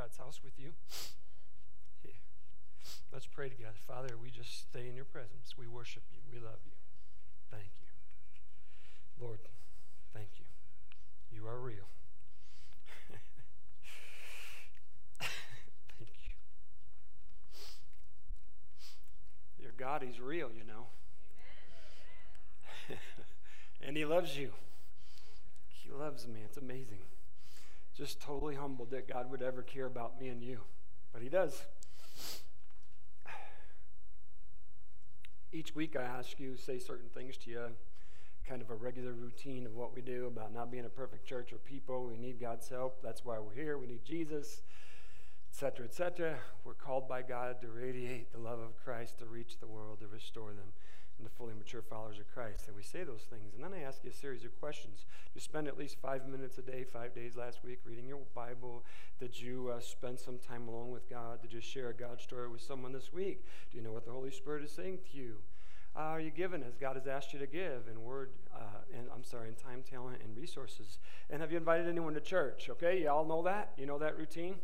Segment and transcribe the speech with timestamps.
[0.00, 0.72] God's house with you?
[2.02, 2.12] Yeah.
[3.12, 3.74] Let's pray together.
[3.86, 5.58] Father, we just stay in your presence.
[5.58, 6.20] We worship you.
[6.32, 6.72] We love you.
[7.50, 7.88] Thank you.
[9.22, 9.40] Lord,
[10.14, 10.46] thank you.
[11.30, 11.84] You are real.
[15.20, 15.28] thank
[15.98, 16.02] you.
[19.62, 20.86] Your God, He's real, you know.
[23.86, 24.52] and He loves you.
[25.68, 26.40] He loves me.
[26.42, 27.00] It's amazing.
[28.00, 30.60] Just totally humbled that God would ever care about me and you.
[31.12, 31.66] But He does.
[35.52, 37.60] Each week I ask you, say certain things to you,
[38.48, 41.52] kind of a regular routine of what we do about not being a perfect church
[41.52, 42.06] or people.
[42.06, 43.02] We need God's help.
[43.02, 43.76] That's why we're here.
[43.76, 44.62] We need Jesus,
[45.52, 46.38] etc., etc.
[46.64, 50.06] We're called by God to radiate the love of Christ, to reach the world, to
[50.06, 50.72] restore them
[51.20, 52.66] into fully mature followers of Christ.
[52.66, 53.54] And we say those things.
[53.54, 55.04] And then I ask you a series of questions.
[55.34, 58.84] You spend at least five minutes a day, five days last week, reading your Bible.
[59.18, 61.42] Did you uh, spend some time alone with God?
[61.42, 63.44] Did you share a God story with someone this week?
[63.70, 65.36] Do you know what the Holy Spirit is saying to you?
[65.94, 69.08] Uh, are you giving as God has asked you to give in word, uh, and
[69.14, 70.98] I'm sorry, in time, talent, and resources?
[71.28, 72.68] And have you invited anyone to church?
[72.70, 73.72] Okay, you all know that?
[73.76, 74.54] You know that routine?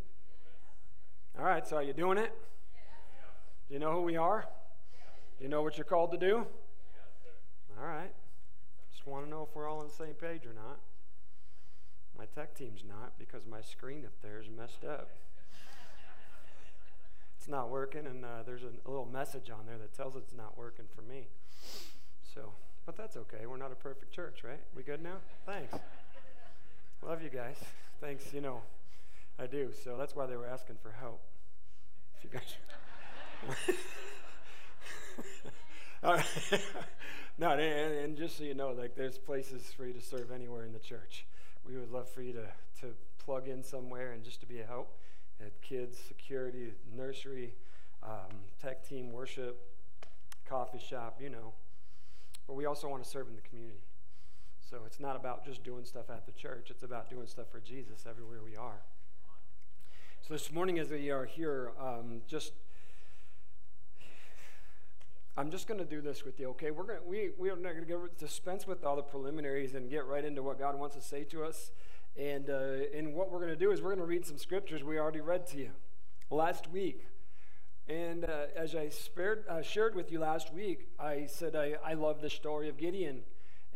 [1.38, 2.32] All right, so are you doing it?
[3.68, 4.46] Do you know who we are?
[5.40, 6.46] You know what you're called to do?
[7.78, 8.12] All right.
[8.90, 10.78] Just want to know if we're all on the same page or not.
[12.18, 15.10] My tech team's not because my screen up there is messed up.
[17.38, 20.32] it's not working, and uh, there's a, a little message on there that tells it's
[20.32, 21.26] not working for me.
[22.34, 22.52] So,
[22.86, 23.44] but that's okay.
[23.44, 24.60] We're not a perfect church, right?
[24.74, 25.18] We good now?
[25.44, 25.74] Thanks.
[27.06, 27.56] Love you guys.
[28.00, 28.32] Thanks.
[28.32, 28.62] You know,
[29.38, 29.70] I do.
[29.84, 31.20] So that's why they were asking for help.
[32.16, 33.76] If you guys.
[37.38, 40.64] no, and, and, just so you know, like there's places for you to serve anywhere
[40.64, 41.26] in the church.
[41.64, 42.46] We would love for you to,
[42.80, 44.96] to plug in somewhere and just to be a help.
[45.40, 47.54] At kids, security, nursery,
[48.02, 49.60] um, tech team, worship,
[50.48, 51.52] coffee shop, you know.
[52.46, 53.80] But we also want to serve in the community.
[54.70, 57.60] So it's not about just doing stuff at the church, it's about doing stuff for
[57.60, 58.82] Jesus everywhere we are.
[60.26, 62.52] So this morning, as we are here, um, just
[65.38, 66.70] I'm just going to do this with you, okay?
[66.70, 70.06] We're going we we are not going to dispense with all the preliminaries and get
[70.06, 71.72] right into what God wants to say to us.
[72.16, 74.82] And uh, and what we're going to do is we're going to read some scriptures
[74.82, 75.70] we already read to you
[76.30, 77.06] last week.
[77.86, 81.92] And uh, as I spared, uh, shared with you last week, I said I, I
[81.92, 83.22] love the story of Gideon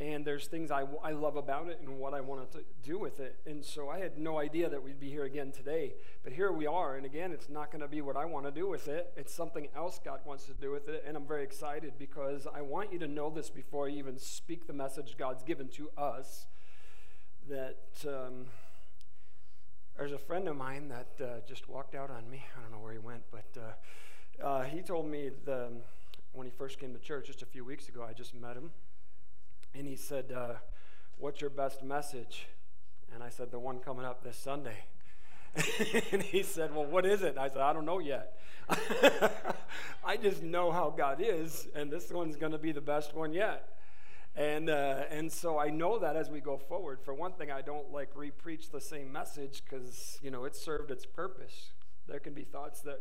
[0.01, 3.21] and there's things I, I love about it and what I want to do with
[3.21, 3.37] it.
[3.45, 5.93] And so I had no idea that we'd be here again today.
[6.25, 6.97] But here we are.
[6.97, 9.35] And again, it's not going to be what I want to do with it, it's
[9.35, 11.05] something else God wants to do with it.
[11.07, 14.67] And I'm very excited because I want you to know this before I even speak
[14.67, 16.47] the message God's given to us
[17.49, 17.77] that.
[18.09, 18.47] Um,
[19.99, 22.43] there's a friend of mine that uh, just walked out on me.
[22.57, 23.55] I don't know where he went, but
[24.43, 25.69] uh, uh, he told me the,
[26.33, 28.71] when he first came to church just a few weeks ago, I just met him
[29.75, 30.55] and he said, uh,
[31.19, 32.47] What's your best message?
[33.13, 34.85] And I said, The one coming up this Sunday.
[36.13, 37.37] and he said, Well, what is it?
[37.39, 38.39] I said, I don't know yet.
[40.05, 43.33] I just know how God is, and this one's going to be the best one
[43.33, 43.77] yet.
[44.37, 47.01] And, uh, and so I know that as we go forward.
[47.03, 50.91] For one thing, I don't like repreach the same message because, you know, it served
[50.91, 51.73] its purpose.
[52.07, 53.01] There can be thoughts that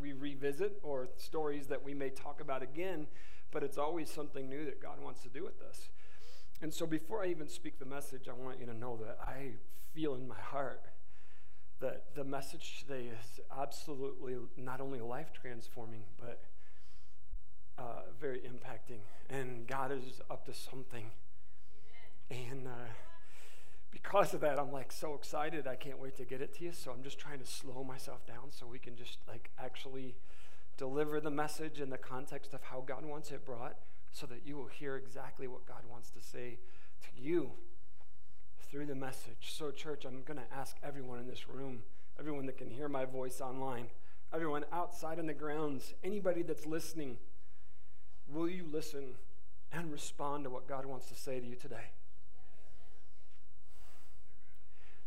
[0.00, 3.06] we revisit or stories that we may talk about again,
[3.50, 5.90] but it's always something new that God wants to do with us.
[6.62, 9.54] And so before I even speak the message, I want you to know that I
[9.92, 10.84] feel in my heart
[11.80, 16.40] that the message today is absolutely not only life transforming, but
[17.76, 19.00] uh, very impacting.
[19.28, 21.10] And God is up to something.
[22.30, 22.92] And uh,
[23.90, 25.66] because of that, I'm like so excited.
[25.66, 26.72] I can't wait to get it to you.
[26.72, 30.14] So I'm just trying to slow myself down so we can just like actually
[30.76, 33.78] deliver the message in the context of how God wants it brought
[34.12, 36.58] so that you will hear exactly what God wants to say
[37.02, 37.50] to you
[38.70, 39.52] through the message.
[39.56, 41.80] So, church, I'm going to ask everyone in this room,
[42.18, 43.86] everyone that can hear my voice online,
[44.32, 47.16] everyone outside in the grounds, anybody that's listening,
[48.28, 49.14] will you listen
[49.72, 51.90] and respond to what God wants to say to you today?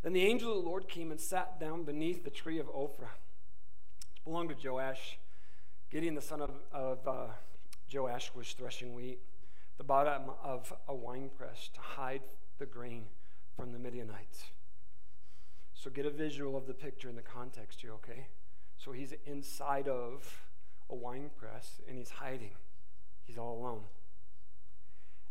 [0.04, 3.14] Then the angel of the Lord came and sat down beneath the tree of Ophrah.
[4.16, 5.18] It belonged to Joash,
[5.90, 7.28] Gideon the son of, of uh,
[7.96, 9.20] Joash was threshing wheat,
[9.78, 12.22] the bottom of a winepress to hide
[12.60, 13.06] the grain
[13.56, 14.46] from the Midianites.
[15.74, 18.28] So get a visual of the picture in the context here, okay?
[18.78, 20.44] So he's inside of
[20.90, 22.52] a wine press and he's hiding.
[23.24, 23.84] He's all alone.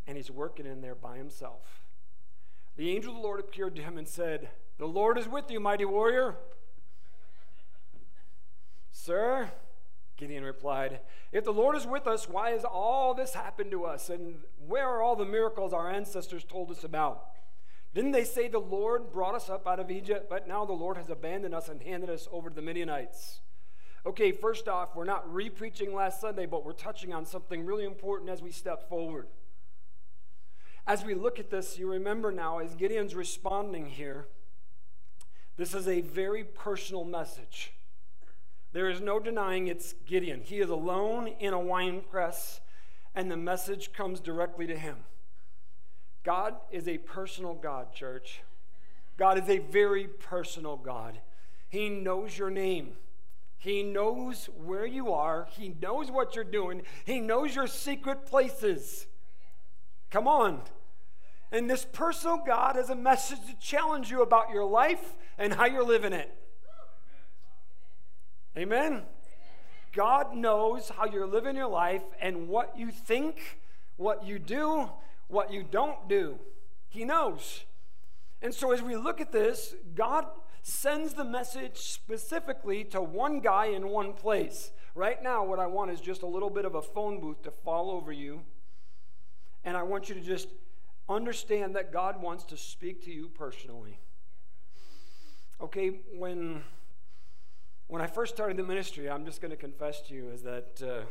[0.06, 1.80] And he's working in there by himself.
[2.76, 5.60] The angel of the Lord appeared to him and said, The Lord is with you,
[5.60, 6.36] mighty warrior.
[10.16, 11.00] Gideon replied,
[11.32, 14.10] If the Lord is with us, why has all this happened to us?
[14.10, 17.26] And where are all the miracles our ancestors told us about?
[17.94, 20.96] Didn't they say the Lord brought us up out of Egypt, but now the Lord
[20.96, 23.40] has abandoned us and handed us over to the Midianites?
[24.06, 27.84] Okay, first off, we're not re preaching last Sunday, but we're touching on something really
[27.84, 29.28] important as we step forward.
[30.86, 34.26] As we look at this, you remember now, as Gideon's responding here,
[35.56, 37.72] this is a very personal message.
[38.74, 40.40] There is no denying it's Gideon.
[40.42, 42.60] He is alone in a wine press,
[43.14, 44.96] and the message comes directly to him.
[46.24, 48.42] God is a personal God, church.
[49.16, 51.20] God is a very personal God.
[51.68, 52.94] He knows your name.
[53.58, 55.46] He knows where you are.
[55.52, 56.82] He knows what you're doing.
[57.04, 59.06] He knows your secret places.
[60.10, 60.62] Come on.
[61.52, 65.66] And this personal God has a message to challenge you about your life and how
[65.66, 66.36] you're living it.
[68.56, 69.02] Amen?
[69.92, 73.58] God knows how you're living your life and what you think,
[73.96, 74.90] what you do,
[75.28, 76.38] what you don't do.
[76.88, 77.64] He knows.
[78.42, 80.26] And so as we look at this, God
[80.62, 84.72] sends the message specifically to one guy in one place.
[84.94, 87.50] Right now, what I want is just a little bit of a phone booth to
[87.50, 88.42] fall over you.
[89.64, 90.48] And I want you to just
[91.08, 93.98] understand that God wants to speak to you personally.
[95.60, 96.62] Okay, when
[97.86, 100.82] when I first started the ministry, I'm just going to confess to you, is that
[100.82, 101.04] uh,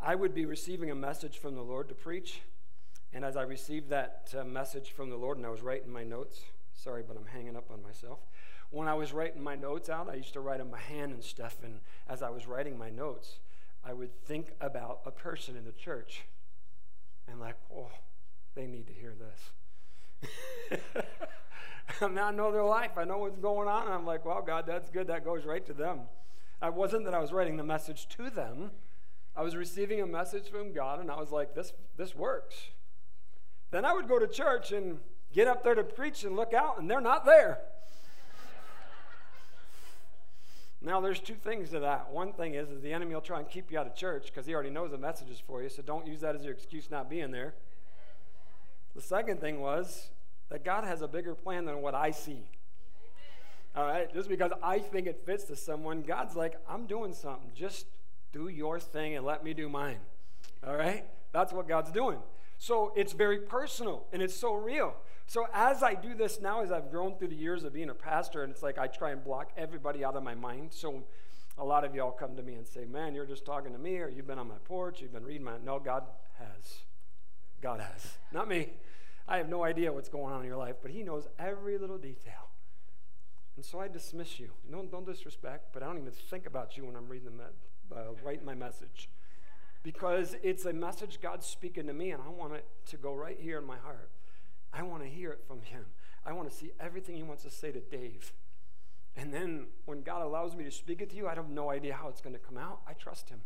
[0.00, 2.40] I would be receiving a message from the Lord to preach.
[3.12, 6.04] And as I received that uh, message from the Lord, and I was writing my
[6.04, 6.40] notes,
[6.74, 8.20] sorry, but I'm hanging up on myself.
[8.70, 11.22] When I was writing my notes out, I used to write them by hand and
[11.22, 11.56] stuff.
[11.62, 13.38] And as I was writing my notes,
[13.84, 16.22] I would think about a person in the church
[17.26, 17.90] and, like, oh,
[18.54, 21.00] they need to hear this.
[22.00, 22.92] I, I know their life.
[22.96, 23.86] I know what's going on.
[23.86, 25.06] And I'm like, well, God, that's good.
[25.08, 26.00] That goes right to them.
[26.62, 28.70] It wasn't that I was writing the message to them.
[29.36, 32.70] I was receiving a message from God, and I was like, this, this works.
[33.70, 34.98] Then I would go to church and
[35.32, 37.60] get up there to preach and look out, and they're not there.
[40.82, 42.10] now, there's two things to that.
[42.10, 44.46] One thing is, is the enemy will try and keep you out of church because
[44.46, 46.90] he already knows the message is for you, so don't use that as your excuse
[46.90, 47.54] not being there.
[48.96, 50.08] The second thing was,
[50.50, 52.48] that God has a bigger plan than what I see.
[53.76, 57.50] All right, just because I think it fits to someone, God's like, I'm doing something.
[57.54, 57.86] Just
[58.32, 59.98] do your thing and let me do mine.
[60.66, 61.04] All right?
[61.32, 62.18] That's what God's doing.
[62.58, 64.94] So it's very personal and it's so real.
[65.26, 67.94] So as I do this now, as I've grown through the years of being a
[67.94, 70.72] pastor, and it's like I try and block everybody out of my mind.
[70.72, 71.04] So
[71.58, 73.98] a lot of y'all come to me and say, Man, you're just talking to me,
[73.98, 75.58] or you've been on my porch, you've been reading my.
[75.62, 76.04] No, God
[76.38, 76.78] has.
[77.60, 78.12] God has.
[78.32, 78.70] Not me.
[79.28, 81.98] I have no idea what's going on in your life, but He knows every little
[81.98, 82.48] detail.
[83.56, 84.50] And so I dismiss you.
[84.70, 87.94] Don't, don't disrespect, but I don't even think about you when I'm reading the me-
[87.94, 89.08] uh, writing my message.
[89.82, 93.38] Because it's a message God's speaking to me, and I want it to go right
[93.38, 94.10] here in my heart.
[94.72, 95.84] I want to hear it from Him.
[96.24, 98.32] I want to see everything He wants to say to Dave.
[99.16, 101.94] And then when God allows me to speak it to you, I have no idea
[101.94, 102.80] how it's going to come out.
[102.86, 103.40] I trust Him.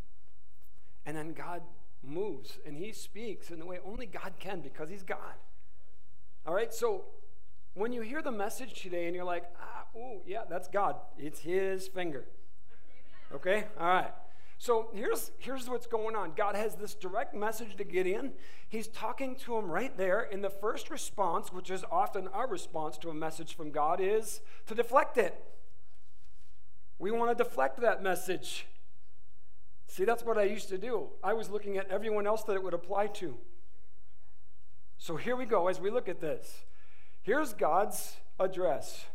[1.06, 1.62] And then God
[2.02, 5.34] moves and He speaks in the way only God can because He's God.
[6.44, 7.04] All right, so
[7.74, 10.96] when you hear the message today and you're like, ah, oh, yeah, that's God.
[11.17, 12.24] It's His finger.
[13.32, 13.64] Okay?
[13.78, 14.10] All right.
[14.58, 18.32] So here's, here's what's going on God has this direct message to Gideon.
[18.69, 20.28] He's talking to him right there.
[20.32, 24.40] And the first response, which is often our response to a message from God, is
[24.67, 25.34] to deflect it.
[26.98, 28.67] We want to deflect that message.
[29.88, 31.08] See, that's what I used to do.
[31.22, 33.36] I was looking at everyone else that it would apply to.
[34.99, 36.65] So here we go as we look at this.
[37.22, 39.06] Here's God's address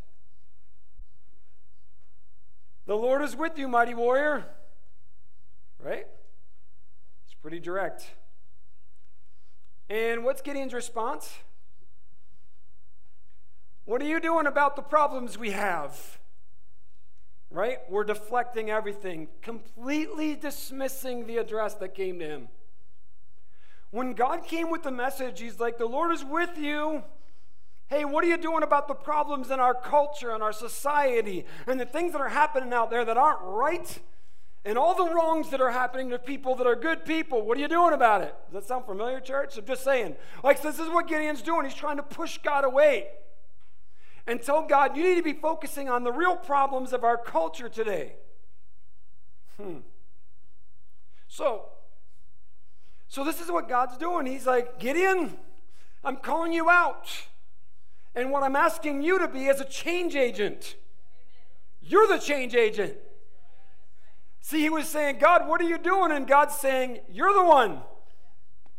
[2.88, 4.46] The Lord is with you, mighty warrior.
[5.78, 6.08] Right?
[7.26, 8.10] It's pretty direct.
[9.90, 11.34] And what's Gideon's response?
[13.84, 16.20] What are you doing about the problems we have?
[17.52, 17.80] Right?
[17.90, 22.48] We're deflecting everything, completely dismissing the address that came to him.
[23.92, 27.04] When God came with the message, He's like, The Lord is with you.
[27.88, 31.80] Hey, what are you doing about the problems in our culture and our society and
[31.80, 34.00] the things that are happening out there that aren't right?
[34.66, 37.46] And all the wrongs that are happening to people that are good people.
[37.46, 38.36] What are you doing about it?
[38.52, 39.58] Does that sound familiar, church?
[39.58, 40.18] I'm just saying.
[40.44, 41.64] Like, this is what Gideon's doing.
[41.64, 43.08] He's trying to push God away
[44.28, 47.70] and tell God, you need to be focusing on the real problems of our culture
[47.70, 48.16] today.
[49.56, 49.78] Hmm.
[51.30, 51.70] So,
[53.08, 54.26] so this is what God's doing.
[54.26, 55.38] He's like, Gideon,
[56.04, 57.10] I'm calling you out.
[58.16, 60.76] And what I'm asking you to be is a change agent.
[61.82, 62.98] You're the change agent.
[64.42, 66.12] See, he was saying, God, what are you doing?
[66.12, 67.82] And God's saying, You're the one.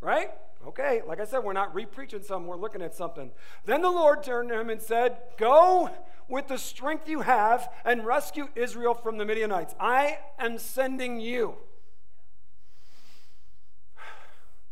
[0.00, 0.30] Right?
[0.66, 3.30] Okay, like I said, we're not re-preaching something, we're looking at something.
[3.64, 5.90] Then the Lord turned to him and said, Go
[6.28, 9.74] with the strength you have and rescue Israel from the Midianites.
[9.78, 11.56] I am sending you.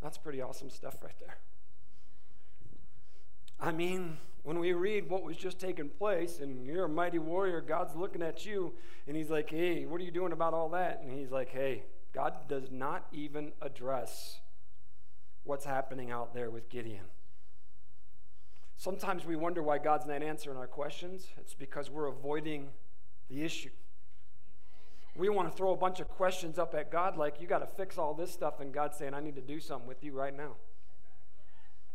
[0.07, 1.39] That's pretty awesome stuff right there.
[3.59, 7.61] I mean, when we read what was just taking place, and you're a mighty warrior,
[7.61, 8.73] God's looking at you,
[9.09, 11.01] and He's like, hey, what are you doing about all that?
[11.03, 11.83] And He's like, hey,
[12.15, 14.39] God does not even address
[15.43, 17.07] what's happening out there with Gideon.
[18.77, 21.27] Sometimes we wonder why God's not answering our questions.
[21.37, 22.69] It's because we're avoiding
[23.29, 23.71] the issue.
[25.17, 27.67] We want to throw a bunch of questions up at God, like, you got to
[27.67, 30.37] fix all this stuff, and God's saying, I need to do something with you right
[30.37, 30.57] now.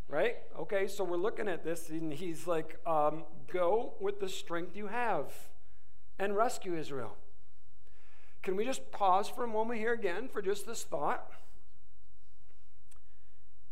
[0.08, 0.38] Right?
[0.60, 4.88] Okay, so we're looking at this, and He's like, um, Go with the strength you
[4.88, 5.32] have
[6.18, 7.18] and rescue Israel.
[8.42, 11.30] Can we just pause for a moment here again for just this thought?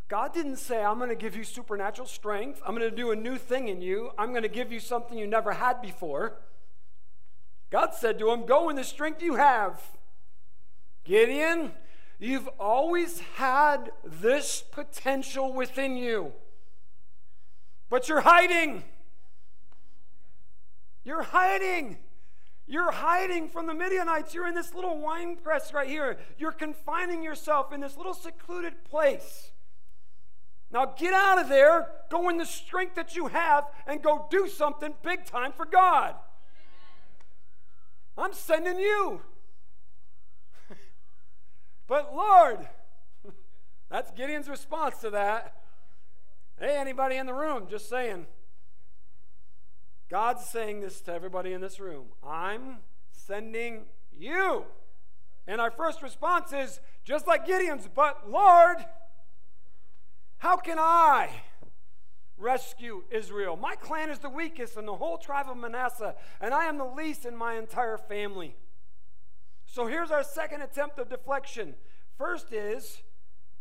[0.10, 2.62] God didn't say, I'm going to give you supernatural strength.
[2.66, 4.10] I'm going to do a new thing in you.
[4.18, 6.40] I'm going to give you something you never had before.
[7.70, 9.82] God said to him, Go in the strength you have.
[11.04, 11.72] Gideon,
[12.20, 16.34] you've always had this potential within you,
[17.90, 18.84] but you're hiding.
[21.04, 21.98] You're hiding.
[22.68, 24.36] You're hiding from the Midianites.
[24.36, 26.20] You're in this little wine press right here.
[26.38, 29.52] You're confining yourself in this little secluded place.
[30.72, 34.48] Now get out of there, go in the strength that you have, and go do
[34.48, 36.14] something big time for God.
[38.20, 39.22] I'm sending you.
[41.88, 42.68] but Lord,
[43.90, 45.56] that's Gideon's response to that.
[46.60, 48.28] Hey, anybody in the room, just saying.
[50.10, 52.08] God's saying this to everybody in this room.
[52.26, 52.80] I'm
[53.12, 53.86] sending
[54.18, 54.66] you.
[55.48, 58.78] And our first response is just like Gideon's, but Lord,
[60.40, 61.30] how can I
[62.40, 63.56] rescue Israel?
[63.56, 66.86] My clan is the weakest in the whole tribe of Manasseh, and I am the
[66.86, 68.56] least in my entire family.
[69.66, 71.76] So here's our second attempt of deflection.
[72.18, 73.04] First is,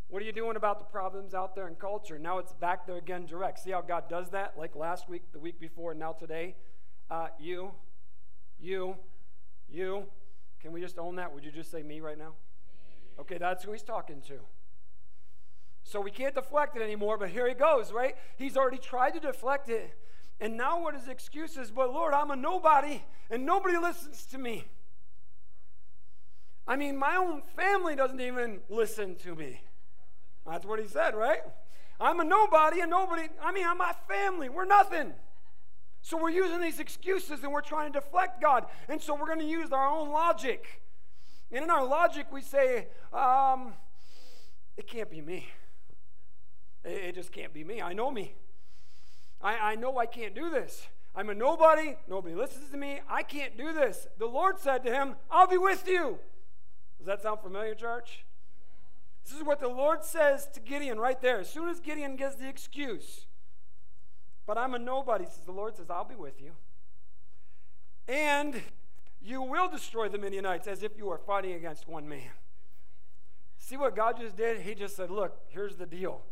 [0.09, 2.19] what are you doing about the problems out there in culture?
[2.19, 3.59] Now it's back there again direct.
[3.59, 4.55] See how God does that?
[4.57, 6.57] Like last week, the week before, and now today?
[7.11, 7.73] Uh, you,
[8.59, 8.97] you,
[9.69, 10.05] you.
[10.61, 11.33] Can we just own that?
[11.33, 12.33] Would you just say me right now?
[13.21, 14.39] Okay, that's who he's talking to.
[15.89, 18.15] So we can't deflect it anymore, but here he goes, right?
[18.37, 19.91] He's already tried to deflect it.
[20.39, 24.37] And now what his excuse is, but Lord, I'm a nobody and nobody listens to
[24.37, 24.67] me.
[26.67, 29.63] I mean, my own family doesn't even listen to me.
[30.47, 31.41] That's what he said, right?
[31.99, 34.51] I'm a nobody and nobody, I mean, I'm my family.
[34.51, 35.15] We're nothing.
[36.03, 38.67] So we're using these excuses and we're trying to deflect God.
[38.91, 40.83] And so we're going to use our own logic.
[41.51, 43.73] And in our logic, we say, um,
[44.77, 45.49] it can't be me.
[46.85, 47.83] It, just can't be me.
[47.83, 48.35] I know me.
[49.41, 50.87] I, I know I can't do this.
[51.15, 51.97] I'm a nobody.
[52.09, 53.01] Nobody listens to me.
[53.09, 54.07] I can't do this.
[54.19, 56.19] The Lord said to him, I'll be with you.
[56.99, 58.25] Does that sound familiar, church?
[59.25, 61.41] This is what the Lord says to Gideon right there.
[61.41, 63.27] As soon as Gideon gives the excuse,
[64.47, 66.53] but I'm a nobody, says the Lord says, I'll be with you.
[68.09, 68.63] And
[69.21, 72.31] you will destroy the Midianites as if you are fighting against one man.
[73.59, 74.63] See what God just did?
[74.63, 76.23] He just said, Look, here's the deal.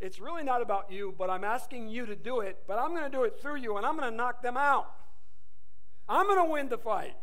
[0.00, 3.04] It's really not about you, but I'm asking you to do it, but I'm going
[3.04, 4.90] to do it through you, and I'm going to knock them out.
[6.08, 7.16] I'm going to win the fight.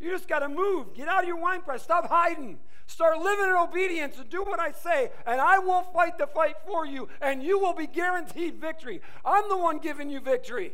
[0.00, 0.94] You just got to move.
[0.94, 1.82] Get out of your wine press.
[1.82, 2.58] Stop hiding.
[2.86, 6.56] Start living in obedience and do what I say, and I will fight the fight
[6.66, 9.02] for you, and you will be guaranteed victory.
[9.24, 10.72] I'm the one giving you victory.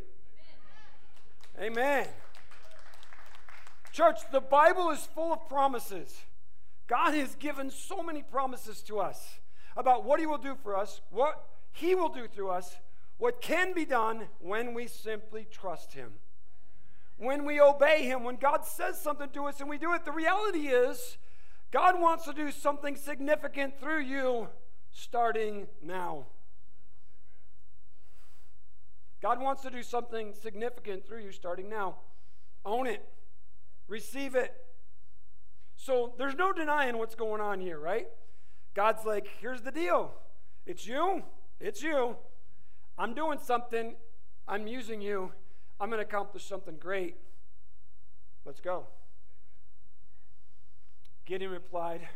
[1.59, 1.73] Amen.
[1.77, 2.07] Amen.
[3.93, 6.17] Church, the Bible is full of promises.
[6.87, 9.39] God has given so many promises to us
[9.77, 12.77] about what He will do for us, what He will do through us,
[13.19, 16.13] what can be done when we simply trust Him.
[17.17, 20.13] When we obey Him, when God says something to us and we do it, the
[20.13, 21.17] reality is
[21.71, 24.49] God wants to do something significant through you
[24.93, 26.27] starting now.
[29.21, 31.97] God wants to do something significant through you starting now.
[32.67, 33.03] Own it,
[33.89, 34.55] receive it.
[35.77, 38.07] So there's no denying what's going on here, right?
[38.75, 40.13] God's like, here's the deal.
[40.67, 41.23] It's you.
[41.61, 42.17] It's you.
[42.99, 43.95] I'm doing something.
[44.49, 45.33] I'm using you.
[45.81, 47.17] I'm going to accomplish something great.
[48.45, 48.87] Let's go.
[51.25, 52.07] Gideon replied,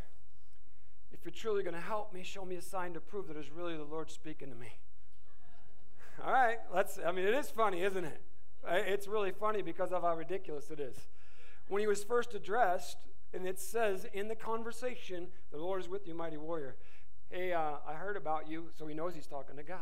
[1.12, 3.50] If you're truly going to help me, show me a sign to prove that it's
[3.50, 4.68] really the Lord speaking to me.
[6.24, 8.20] All right, let's, I mean, it is funny, isn't it?
[8.66, 10.96] It's really funny because of how ridiculous it is.
[11.68, 12.98] When he was first addressed,
[13.32, 16.76] And it says in the conversation, the Lord is with you, mighty warrior.
[17.30, 19.78] Hey, uh, I heard about you, so he knows he's talking to God.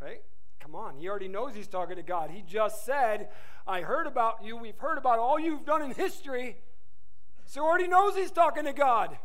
[0.00, 0.22] Right?
[0.60, 2.30] Come on, he already knows he's talking to God.
[2.30, 3.28] He just said,
[3.66, 4.56] I heard about you.
[4.56, 6.56] We've heard about all you've done in history.
[7.44, 9.18] So already knows he's talking to God.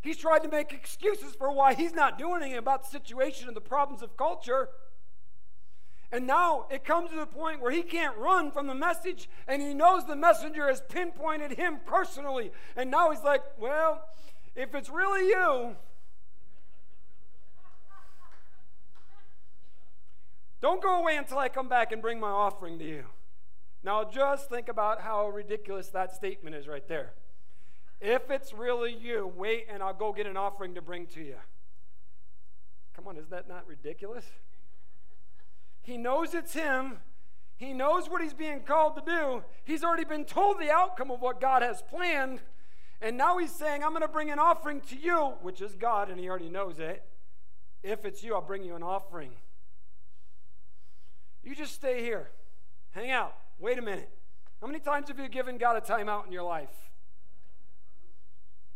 [0.00, 3.56] He's tried to make excuses for why he's not doing anything about the situation and
[3.56, 4.68] the problems of culture.
[6.10, 9.60] And now it comes to the point where he can't run from the message, and
[9.60, 12.50] he knows the messenger has pinpointed him personally.
[12.76, 14.02] And now he's like, Well,
[14.56, 15.76] if it's really you,
[20.60, 23.04] don't go away until I come back and bring my offering to you.
[23.84, 27.12] Now, just think about how ridiculous that statement is right there.
[28.00, 31.36] If it's really you, wait and I'll go get an offering to bring to you.
[32.94, 34.24] Come on, is that not ridiculous?
[35.88, 36.98] He knows it's him.
[37.56, 39.42] He knows what he's being called to do.
[39.64, 42.42] He's already been told the outcome of what God has planned.
[43.00, 46.10] And now he's saying, I'm going to bring an offering to you, which is God,
[46.10, 47.02] and he already knows it.
[47.82, 49.30] If it's you, I'll bring you an offering.
[51.42, 52.28] You just stay here.
[52.90, 53.34] Hang out.
[53.58, 54.10] Wait a minute.
[54.60, 56.90] How many times have you given God a timeout in your life?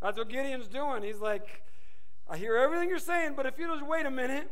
[0.00, 1.02] That's what Gideon's doing.
[1.02, 1.62] He's like,
[2.26, 4.50] I hear everything you're saying, but if you just wait a minute,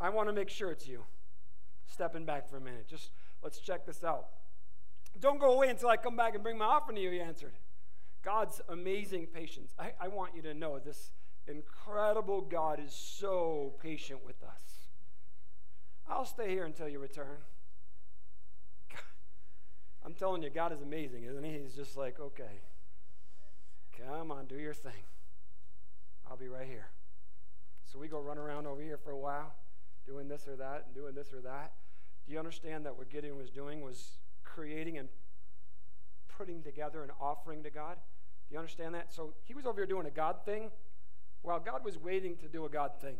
[0.00, 1.04] I want to make sure it's you.
[1.86, 2.86] Stepping back for a minute.
[2.88, 3.10] Just
[3.42, 4.26] let's check this out.
[5.20, 7.52] Don't go away until I come back and bring my offering to you, he answered.
[8.22, 9.74] God's amazing patience.
[9.78, 11.10] I, I want you to know this
[11.46, 14.88] incredible God is so patient with us.
[16.08, 17.38] I'll stay here until you return.
[20.04, 21.58] I'm telling you, God is amazing, isn't he?
[21.58, 22.60] He's just like, okay,
[23.98, 24.92] come on, do your thing.
[26.30, 26.88] I'll be right here.
[27.92, 29.54] So we go run around over here for a while
[30.10, 31.72] doing this or that and doing this or that.
[32.26, 35.08] Do you understand that what Gideon was doing was creating and
[36.36, 37.94] putting together an offering to God?
[38.48, 39.12] Do you understand that?
[39.12, 40.70] So he was over here doing a God thing
[41.42, 43.16] while God was waiting to do a God thing.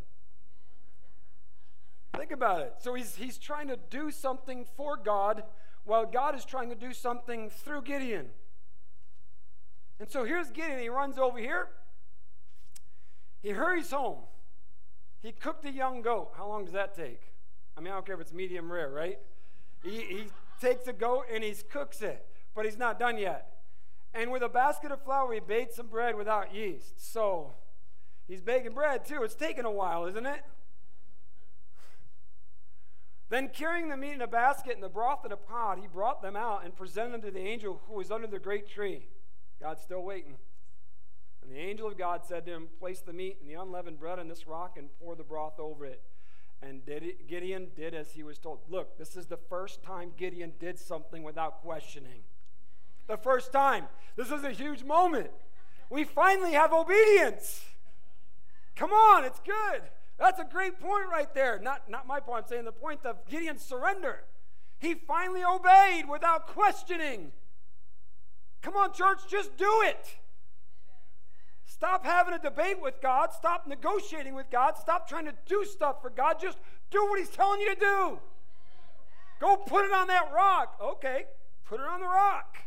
[2.17, 2.73] Think about it.
[2.79, 5.43] So he's, he's trying to do something for God
[5.85, 8.27] while God is trying to do something through Gideon.
[9.99, 10.79] And so here's Gideon.
[10.79, 11.69] He runs over here.
[13.41, 14.19] He hurries home.
[15.21, 16.31] He cooked a young goat.
[16.35, 17.21] How long does that take?
[17.77, 19.19] I mean, I don't care if it's medium rare, right?
[19.83, 20.25] He, he
[20.59, 23.47] takes a goat and he cooks it, but he's not done yet.
[24.13, 27.11] And with a basket of flour, he baked some bread without yeast.
[27.11, 27.53] So
[28.27, 29.23] he's baking bread too.
[29.23, 30.41] It's taking a while, isn't it?
[33.29, 36.21] Then, carrying the meat in a basket and the broth in a pot, he brought
[36.21, 39.07] them out and presented them to the angel who was under the great tree.
[39.61, 40.35] God's still waiting.
[41.51, 44.19] And the angel of God said to him, Place the meat and the unleavened bread
[44.19, 46.01] on this rock and pour the broth over it.
[46.61, 46.81] And
[47.27, 48.59] Gideon did as he was told.
[48.69, 52.21] Look, this is the first time Gideon did something without questioning.
[53.07, 53.87] The first time.
[54.15, 55.31] This is a huge moment.
[55.89, 57.65] We finally have obedience.
[58.77, 59.81] Come on, it's good.
[60.17, 61.59] That's a great point right there.
[61.59, 64.23] Not, not my point, I'm saying the point of Gideon's surrender.
[64.79, 67.33] He finally obeyed without questioning.
[68.61, 70.15] Come on, church, just do it.
[71.81, 73.33] Stop having a debate with God.
[73.33, 74.77] Stop negotiating with God.
[74.77, 76.35] Stop trying to do stuff for God.
[76.39, 76.59] Just
[76.91, 78.19] do what He's telling you to do.
[79.39, 80.75] Go put it on that rock.
[80.79, 81.25] Okay,
[81.65, 82.59] put it on the rock.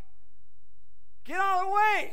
[1.23, 2.13] Get out of the way.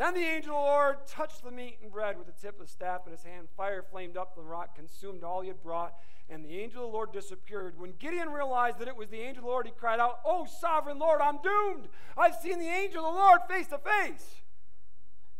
[0.00, 2.66] Then the angel of the Lord touched the meat and bread with the tip of
[2.66, 3.48] the staff in his hand.
[3.54, 5.92] Fire flamed up the rock, consumed all he had brought,
[6.30, 7.78] and the angel of the Lord disappeared.
[7.78, 10.46] When Gideon realized that it was the angel of the Lord, he cried out, Oh,
[10.46, 11.88] sovereign Lord, I'm doomed.
[12.16, 14.36] I've seen the angel of the Lord face to face.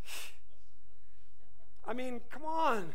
[1.87, 2.92] I mean, come on.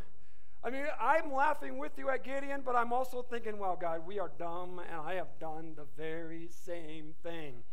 [0.63, 4.19] I mean, I'm laughing with you at Gideon, but I'm also thinking, well, God, we
[4.19, 7.63] are dumb, and I have done the very same thing.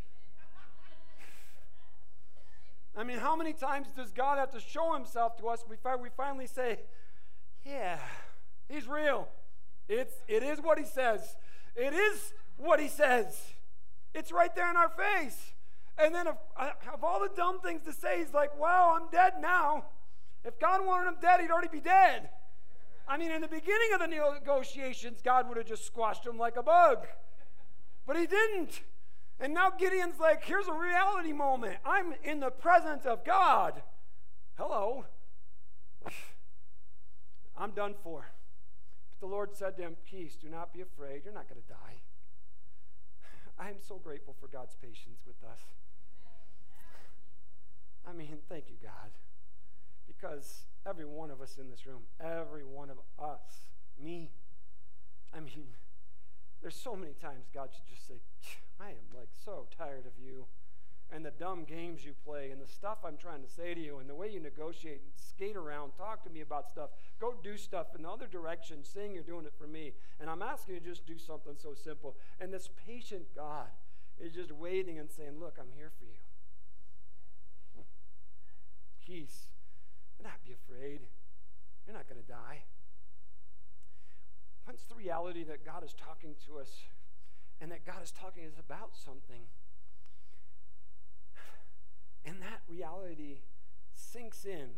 [2.96, 6.10] I mean, how many times does God have to show himself to us before we
[6.16, 6.80] finally say,
[7.64, 7.98] yeah,
[8.68, 9.28] he's real.
[9.88, 11.36] It's, it is what he says.
[11.74, 13.40] It is what he says.
[14.14, 15.52] It's right there in our face.
[15.98, 19.34] And then of, of all the dumb things to say, he's like, wow, I'm dead
[19.40, 19.86] now.
[20.44, 22.28] If God wanted him dead, he'd already be dead.
[23.08, 26.56] I mean, in the beginning of the negotiations, God would have just squashed him like
[26.56, 27.06] a bug.
[28.06, 28.80] But he didn't.
[29.40, 31.76] And now Gideon's like, here's a reality moment.
[31.84, 33.82] I'm in the presence of God.
[34.56, 35.04] Hello.
[37.56, 38.30] I'm done for.
[39.10, 41.22] But the Lord said to him, Peace, do not be afraid.
[41.24, 41.96] You're not going to die.
[43.58, 45.60] I am so grateful for God's patience with us.
[48.08, 49.10] I mean, thank you, God.
[50.06, 53.66] Because every one of us in this room, every one of us,
[54.02, 54.30] me,
[55.34, 55.68] I mean,
[56.62, 58.14] There's so many times God should just say,
[58.80, 60.46] I am like so tired of you
[61.14, 63.98] and the dumb games you play and the stuff I'm trying to say to you
[63.98, 67.56] and the way you negotiate and skate around, talk to me about stuff, go do
[67.56, 69.92] stuff in the other direction, saying you're doing it for me.
[70.20, 72.16] And I'm asking you to just do something so simple.
[72.40, 73.68] And this patient God
[74.18, 76.10] is just waiting and saying, Look, I'm here for you.
[79.04, 79.48] Peace.
[80.16, 81.00] Do not be afraid.
[81.86, 82.62] You're not going to die.
[84.66, 86.70] Once the reality that God is talking to us
[87.60, 89.42] and that God is talking to us about something,
[92.24, 93.38] and that reality
[93.94, 94.70] sinks in,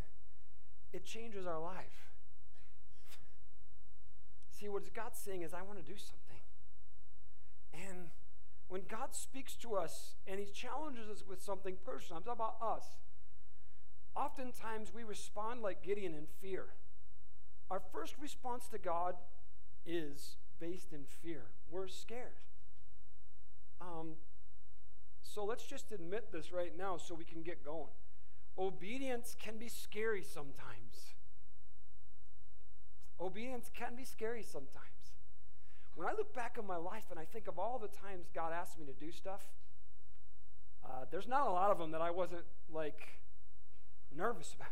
[0.93, 2.13] it changes our life.
[4.59, 6.41] See, what God's saying is, I want to do something.
[7.75, 8.11] And
[8.69, 12.77] when God speaks to us and He challenges us with something personal, I'm talking about
[12.77, 12.85] us,
[14.17, 16.67] oftentimes we respond like Gideon in fear.
[17.71, 19.17] Our first response to God
[19.87, 21.43] is based in fear.
[21.71, 22.41] We're scared.
[23.81, 24.13] Um,
[25.23, 27.93] so let's just admit this right now so we can get going.
[28.59, 31.15] Obedience can be scary sometimes.
[33.21, 34.81] Obedience can be scary sometimes.
[35.97, 38.53] When I look back on my life and I think of all the times God
[38.53, 39.43] asked me to do stuff,
[40.85, 43.21] uh, there's not a lot of them that I wasn't like
[44.15, 44.69] nervous about.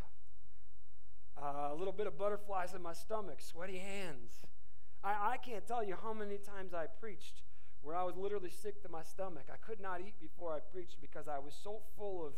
[1.43, 4.47] Uh, a little bit of butterflies in my stomach, sweaty hands.
[5.05, 7.43] I, I can't tell you how many times I preached
[7.83, 9.47] where I was literally sick to my stomach.
[9.53, 12.33] I could not eat before I preached because I was so full of,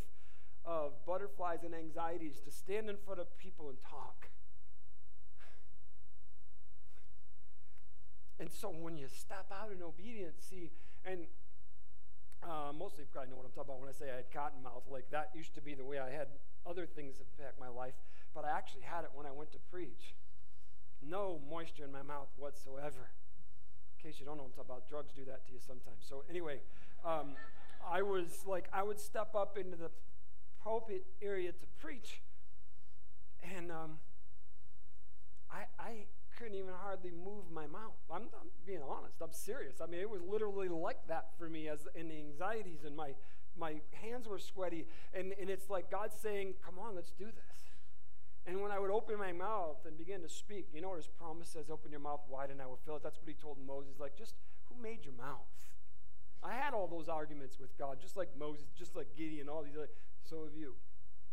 [0.65, 4.29] of butterflies and anxieties to stand in front of people and talk.
[8.41, 10.71] And so when you step out in obedience, see,
[11.05, 11.27] and
[12.43, 14.63] uh, mostly you probably know what I'm talking about when I say I had cotton
[14.63, 14.83] mouth.
[14.91, 16.29] Like that used to be the way I had
[16.67, 17.95] other things impact my life,
[18.35, 20.17] but I actually had it when I went to preach.
[21.09, 23.11] No moisture in my mouth whatsoever
[23.99, 26.05] In case you don't know, I'm talking about drugs do that to you sometimes.
[26.09, 26.61] So anyway,
[27.05, 27.37] um,
[27.87, 29.91] I was like, I would step up into the
[30.63, 32.23] pulpit area to preach,
[33.57, 33.99] and um,
[35.51, 35.93] I, I
[36.39, 37.95] couldn't even hardly move my mouth.
[38.11, 39.17] I'm, I'm, being honest.
[39.23, 39.81] I'm serious.
[39.83, 43.11] I mean, it was literally like that for me as in the anxieties, and my
[43.57, 47.35] my hands were sweaty, and, and it's like God saying, "Come on, let's do this."
[48.47, 51.09] And when I would open my mouth and begin to speak, you know what his
[51.09, 53.03] promise says, open your mouth wide and I will fill it.
[53.03, 53.99] That's what he told Moses.
[53.99, 54.35] Like, just
[54.69, 55.49] who made your mouth?
[56.43, 59.77] I had all those arguments with God, just like Moses, just like Gideon, all these.
[59.77, 60.75] Like, so have you.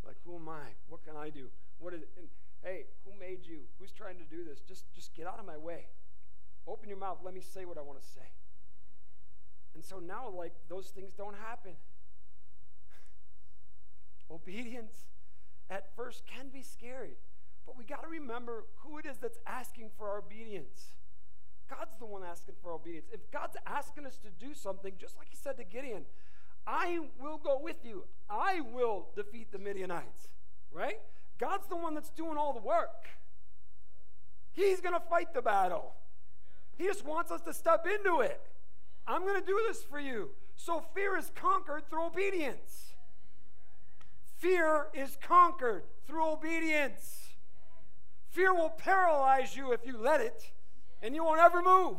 [0.06, 0.72] Like, who am I?
[0.88, 1.50] What can I do?
[1.80, 2.10] What is it?
[2.18, 2.28] And,
[2.64, 3.60] hey, who made you?
[3.78, 4.62] Who's trying to do this?
[4.62, 5.88] Just, just get out of my way.
[6.66, 7.18] Open your mouth.
[7.24, 8.32] Let me say what I want to say.
[9.76, 11.74] And so now, like, those things don't happen.
[14.32, 15.08] Obedience
[15.72, 17.18] at first can be scary,
[17.66, 20.96] but we got to remember who it is that's asking for our obedience.
[21.70, 23.08] God's the one asking for obedience.
[23.14, 26.04] If God's asking us to do something, just like he said to Gideon,
[26.68, 28.04] I will go with you.
[28.30, 30.28] I will defeat the Midianites,
[30.72, 31.00] right?
[31.40, 33.08] God's the one that's doing all the work.
[34.52, 35.94] He's going to fight the battle.
[36.78, 38.42] He just wants us to step into it.
[39.08, 40.32] I'm going to do this for you.
[40.56, 42.91] So fear is conquered through obedience.
[44.42, 47.36] Fear is conquered through obedience.
[48.32, 50.52] Fear will paralyze you if you let it,
[51.04, 51.98] and you won't ever move.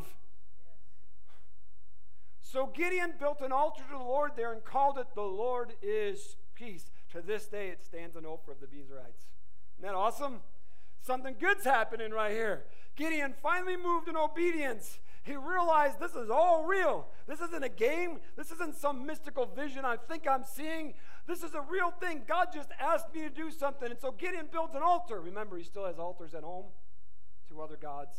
[2.40, 6.34] So Gideon built an altar to the Lord there and called it, The Lord is
[6.56, 6.90] Peace.
[7.12, 9.28] To this day, it stands an Ophrah of the Abiezrites.
[9.78, 10.40] Isn't that awesome?
[11.00, 12.64] Something good's happening right here.
[12.96, 17.06] Gideon finally moved in obedience he realized this is all real.
[17.28, 18.18] This isn't a game.
[18.36, 20.94] This isn't some mystical vision I think I'm seeing.
[21.28, 22.22] This is a real thing.
[22.26, 23.88] God just asked me to do something.
[23.88, 25.20] And so Gideon builds an altar.
[25.20, 26.66] Remember, he still has altars at home
[27.48, 28.18] to other gods.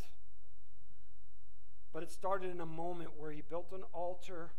[1.92, 4.52] But it started in a moment where he built an altar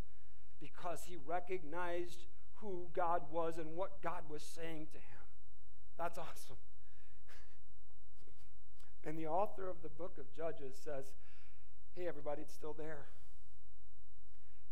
[0.61, 2.27] because he recognized
[2.57, 5.25] who God was and what God was saying to him.
[5.97, 6.57] That's awesome.
[9.03, 11.05] and the author of the book of Judges says,
[11.97, 13.05] Hey, everybody, it's still there.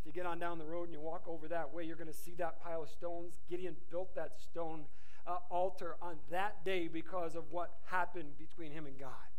[0.02, 2.12] If you get on down the road and you walk over that way, you're going
[2.12, 3.40] to see that pile of stones.
[3.50, 4.82] Gideon built that stone
[5.26, 9.32] uh, altar on that day because of what happened between him and God.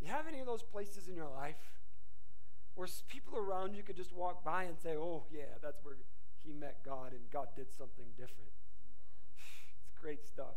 [0.00, 1.60] You have any of those places in your life
[2.76, 5.96] where people around you could just walk by and say, oh, yeah, that's where
[6.42, 8.52] he met God and God did something different?
[9.84, 10.56] It's great stuff.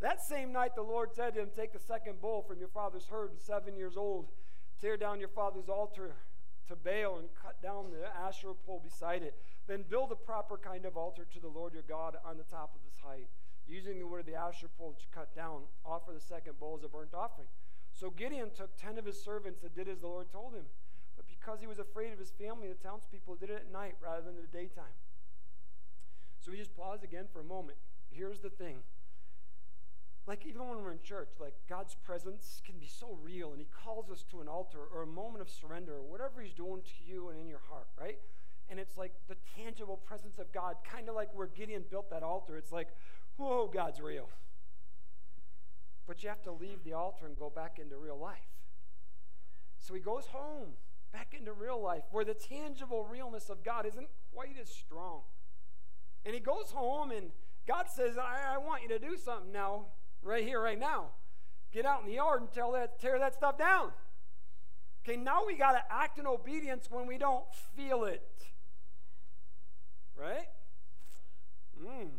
[0.00, 3.08] That same night, the Lord said to him, Take the second bull from your father's
[3.10, 4.28] herd, seven years old,
[4.80, 6.14] Tear down your father's altar
[6.68, 9.34] to Baal and cut down the Asherah pole beside it.
[9.66, 12.74] Then build a proper kind of altar to the Lord your God on the top
[12.74, 13.26] of this height.
[13.68, 16.84] Using the wood of the Asherah pole to cut down, offer the second bull as
[16.84, 17.48] a burnt offering.
[17.92, 20.64] So Gideon took ten of his servants and did as the Lord told him.
[21.16, 24.22] But because he was afraid of his family, the townspeople did it at night rather
[24.22, 24.96] than in the daytime.
[26.40, 27.76] So we just pause again for a moment.
[28.10, 28.78] Here's the thing.
[30.26, 33.66] Like, even when we're in church, like, God's presence can be so real, and He
[33.84, 37.10] calls us to an altar or a moment of surrender or whatever He's doing to
[37.10, 38.18] you and in your heart, right?
[38.68, 42.22] And it's like the tangible presence of God, kind of like where Gideon built that
[42.22, 42.56] altar.
[42.56, 42.88] It's like,
[43.36, 44.28] whoa, God's real.
[46.06, 48.38] But you have to leave the altar and go back into real life.
[49.78, 50.74] So he goes home,
[51.12, 55.22] back into real life, where the tangible realness of God isn't quite as strong.
[56.24, 57.30] And he goes home, and
[57.66, 59.86] God says, I, I want you to do something now,
[60.22, 61.06] right here, right now.
[61.72, 63.92] Get out in the yard and tell that, tear that stuff down.
[65.04, 67.44] Okay, now we got to act in obedience when we don't
[67.76, 68.26] feel it.
[70.16, 70.48] Right?
[71.82, 72.10] Mm.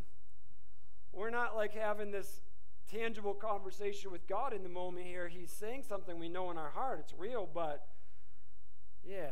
[1.13, 2.41] We're not like having this
[2.89, 5.27] tangible conversation with God in the moment here.
[5.27, 6.99] He's saying something we know in our heart.
[6.99, 7.87] It's real, but
[9.07, 9.31] yeah,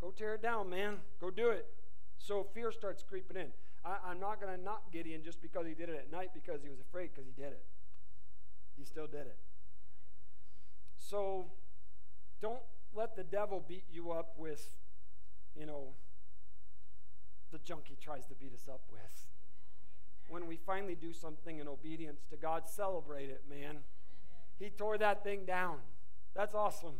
[0.00, 0.98] go tear it down, man.
[1.20, 1.66] Go do it.
[2.18, 3.48] So fear starts creeping in.
[3.84, 6.62] I, am not going to knock Gideon just because he did it at night because
[6.62, 7.64] he was afraid because he did it.
[8.76, 9.38] He still did it.
[10.98, 11.46] So
[12.40, 12.62] don't
[12.94, 14.74] let the devil beat you up with,
[15.58, 15.88] you know,
[17.52, 19.26] the junk he tries to beat us up with
[20.28, 23.78] when we finally do something in obedience to God, celebrate it, man.
[24.58, 25.76] He tore that thing down.
[26.34, 26.94] That's awesome.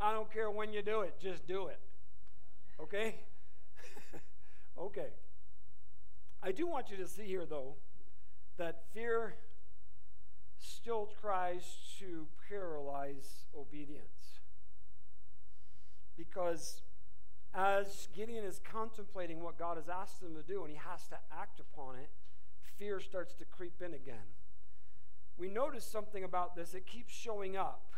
[0.00, 1.80] I don't care when you do it, just do it.
[2.80, 3.16] Okay?
[4.78, 5.08] okay.
[6.42, 7.74] I do want you to see here, though,
[8.58, 9.34] that fear
[10.58, 11.64] still tries
[11.98, 14.40] to paralyze obedience.
[16.16, 16.82] Because
[17.54, 21.16] as Gideon is contemplating what God has asked him to do and he has to
[21.32, 22.10] act upon it,
[22.78, 24.26] fear starts to creep in again.
[25.36, 27.92] We notice something about this, it keeps showing up.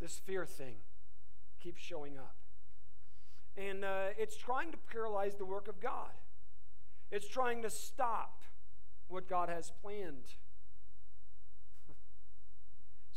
[0.00, 0.76] This fear thing
[1.60, 2.36] keeps showing up.
[3.56, 6.12] And uh, it's trying to paralyze the work of God,
[7.10, 8.42] it's trying to stop
[9.08, 10.34] what God has planned.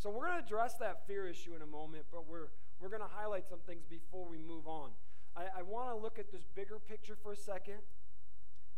[0.01, 2.47] So, we're going to address that fear issue in a moment, but we're,
[2.79, 4.89] we're going to highlight some things before we move on.
[5.37, 7.77] I, I want to look at this bigger picture for a second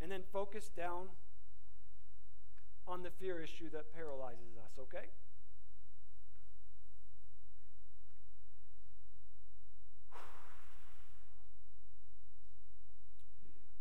[0.01, 1.07] and then focus down
[2.85, 5.07] on the fear issue that paralyzes us, okay?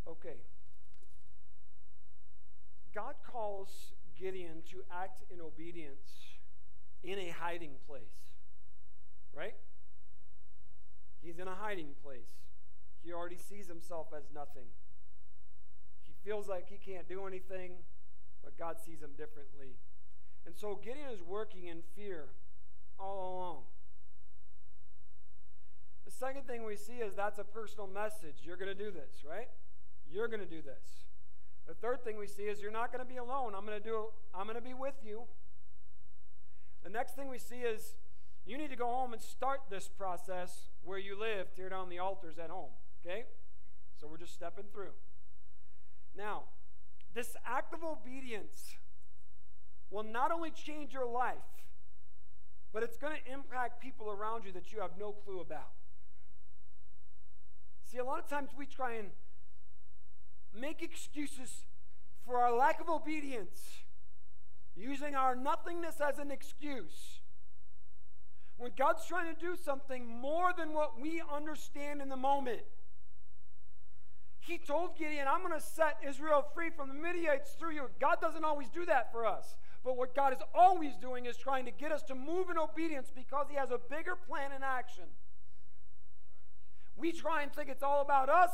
[0.06, 0.36] Okay.
[2.94, 6.31] God calls Gideon to act in obedience
[7.04, 8.32] in a hiding place,
[9.34, 9.54] right?
[11.22, 12.32] He's in a hiding place.
[13.04, 14.66] He already sees himself as nothing.
[16.02, 17.72] He feels like he can't do anything
[18.42, 19.78] but God sees him differently.
[20.44, 22.26] And so Gideon is working in fear
[22.98, 23.62] all along.
[26.04, 28.42] The second thing we see is that's a personal message.
[28.42, 29.48] You're going to do this, right?
[30.10, 31.06] You're going to do this.
[31.66, 33.54] The third thing we see is you're not going to be alone.
[33.56, 35.22] I'm going to do I'm going to be with you.
[36.82, 37.94] The next thing we see is
[38.44, 41.98] you need to go home and start this process where you live, tear down the
[41.98, 42.70] altars at home,
[43.04, 43.24] okay?
[44.00, 44.94] So we're just stepping through.
[46.16, 46.42] Now,
[47.14, 48.74] this act of obedience
[49.90, 51.36] will not only change your life,
[52.72, 55.72] but it's going to impact people around you that you have no clue about.
[57.84, 59.10] See, a lot of times we try and
[60.58, 61.64] make excuses
[62.24, 63.82] for our lack of obedience,
[64.76, 67.20] using our nothingness as an excuse.
[68.56, 72.62] When God's trying to do something more than what we understand in the moment,
[74.40, 77.88] he told Gideon, I'm going to set Israel free from the Midianites through you.
[78.00, 79.56] God doesn't always do that for us.
[79.84, 83.12] But what God is always doing is trying to get us to move in obedience
[83.14, 85.04] because He has a bigger plan in action.
[86.96, 88.50] We try and think it's all about us,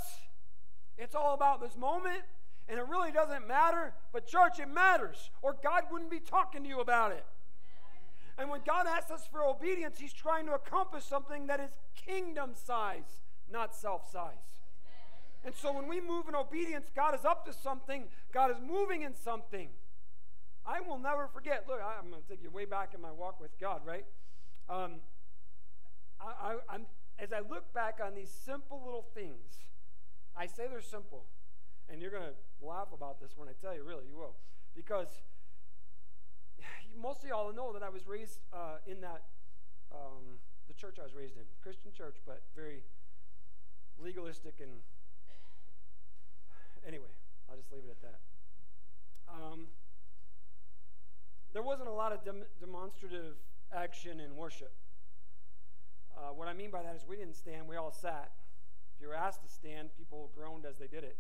[0.97, 2.23] it's all about this moment,
[2.69, 3.95] and it really doesn't matter.
[4.13, 7.25] But, church, it matters, or God wouldn't be talking to you about it.
[8.37, 12.53] And when God asks us for obedience, He's trying to accomplish something that is kingdom
[12.55, 14.63] size, not self size.
[15.45, 19.03] And so when we move in obedience, God is up to something, God is moving
[19.03, 19.69] in something.
[20.67, 21.65] I will never forget.
[21.67, 24.05] Look, I'm going to take you way back in my walk with God, right?
[24.69, 24.97] Um,
[26.21, 26.87] I, I, I'm,
[27.19, 29.65] as I look back on these simple little things,
[30.37, 31.25] I say they're simple,
[31.91, 34.35] and you're going to laugh about this when I tell you, really, you will.
[34.75, 35.09] Because
[37.01, 39.23] most of y'all know that I was raised uh, in that,
[39.93, 42.83] um, the church I was raised in, Christian church, but very
[43.99, 44.71] legalistic and
[46.87, 47.11] Anyway,
[47.51, 48.21] I'll just leave it at that.
[49.29, 49.67] Um,
[51.53, 53.37] there wasn't a lot of dem- demonstrative
[53.73, 54.73] action in worship.
[56.17, 58.31] Uh, what I mean by that is we didn't stand, we all sat.
[58.97, 61.17] If you were asked to stand, people groaned as they did it.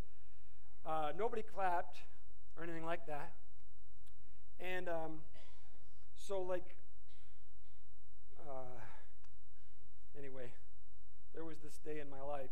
[0.89, 1.99] Uh, nobody clapped
[2.57, 3.33] or anything like that.
[4.59, 5.21] And um,
[6.17, 6.75] so, like,
[8.41, 8.81] uh,
[10.19, 10.51] anyway,
[11.35, 12.51] there was this day in my life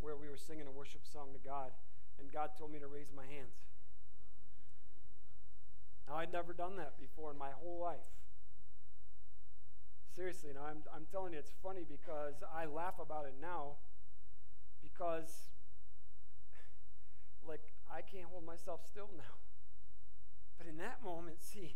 [0.00, 1.70] where we were singing a worship song to God,
[2.18, 3.56] and God told me to raise my hands.
[6.08, 8.08] Now, I'd never done that before in my whole life.
[10.16, 13.72] Seriously, now I'm, I'm telling you, it's funny because I laugh about it now
[14.82, 15.53] because,
[18.04, 19.40] can't hold myself still now.
[20.58, 21.74] But in that moment, see,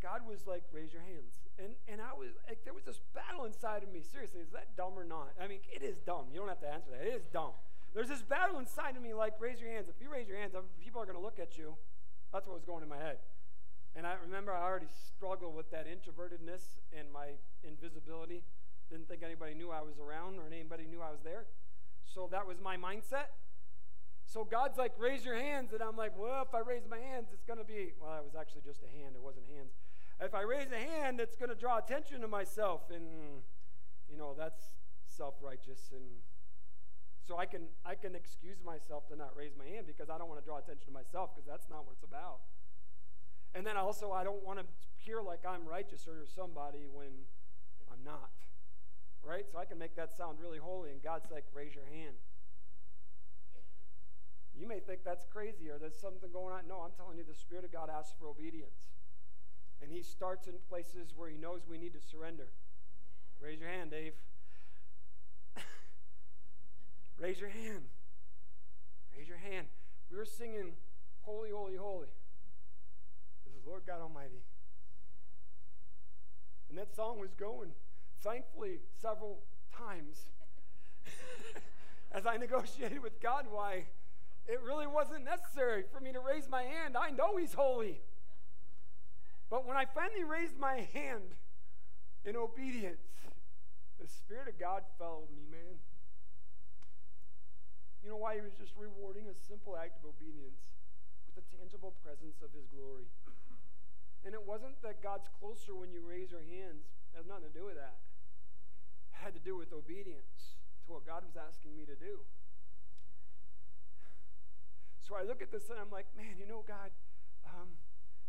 [0.00, 1.34] God was like, raise your hands.
[1.58, 4.00] And, and I was, like, there was this battle inside of me.
[4.00, 5.34] Seriously, is that dumb or not?
[5.40, 6.30] I mean, it is dumb.
[6.32, 7.02] You don't have to answer that.
[7.02, 7.58] It is dumb.
[7.94, 9.88] There's this battle inside of me, like, raise your hands.
[9.88, 11.74] If you raise your hands, people are going to look at you.
[12.32, 13.18] That's what was going in my head.
[13.96, 17.34] And I remember I already struggled with that introvertedness and my
[17.66, 18.44] invisibility.
[18.90, 21.46] Didn't think anybody knew I was around or anybody knew I was there.
[22.06, 23.34] So that was my mindset.
[24.28, 25.72] So God's like, raise your hands.
[25.72, 28.24] And I'm like, well, if I raise my hands, it's going to be, well, it
[28.24, 29.16] was actually just a hand.
[29.16, 29.72] It wasn't hands.
[30.20, 32.92] If I raise a hand, it's going to draw attention to myself.
[32.92, 33.40] And,
[34.10, 34.60] you know, that's
[35.08, 35.80] self righteous.
[35.96, 36.04] And
[37.26, 40.28] so I can, I can excuse myself to not raise my hand because I don't
[40.28, 42.44] want to draw attention to myself because that's not what it's about.
[43.54, 44.66] And then also, I don't want to
[45.00, 47.24] appear like I'm righteous or somebody when
[47.88, 48.36] I'm not.
[49.24, 49.46] Right?
[49.50, 52.16] So I can make that sound really holy, and God's like, raise your hand.
[54.58, 56.66] You may think that's crazy or there's something going on.
[56.68, 58.90] No, I'm telling you, the Spirit of God asks for obedience.
[59.80, 62.48] And He starts in places where He knows we need to surrender.
[63.40, 64.14] Raise your hand, Dave.
[67.18, 67.84] Raise your hand.
[69.16, 69.68] Raise your hand.
[70.10, 70.72] We were singing
[71.22, 72.08] Holy, Holy, Holy.
[73.46, 74.42] This is Lord God Almighty.
[76.68, 77.70] And that song was going,
[78.22, 79.38] thankfully, several
[79.76, 80.26] times.
[82.12, 83.84] As I negotiated with God why
[84.48, 86.96] it really wasn't necessary for me to raise my hand.
[86.96, 88.00] I know He's holy.
[89.50, 91.36] But when I finally raised my hand
[92.24, 93.04] in obedience,
[94.00, 95.76] the Spirit of God followed me, man.
[98.02, 98.36] You know why?
[98.36, 100.72] He was just rewarding a simple act of obedience
[101.28, 103.04] with the tangible presence of His glory.
[104.24, 106.88] And it wasn't that God's closer when you raise your hands.
[107.12, 108.00] It has nothing to do with that.
[109.12, 110.56] It had to do with obedience
[110.88, 112.24] to what God was asking me to do.
[115.08, 116.92] So I look at this and I'm like, man, you know, God,
[117.48, 117.80] um,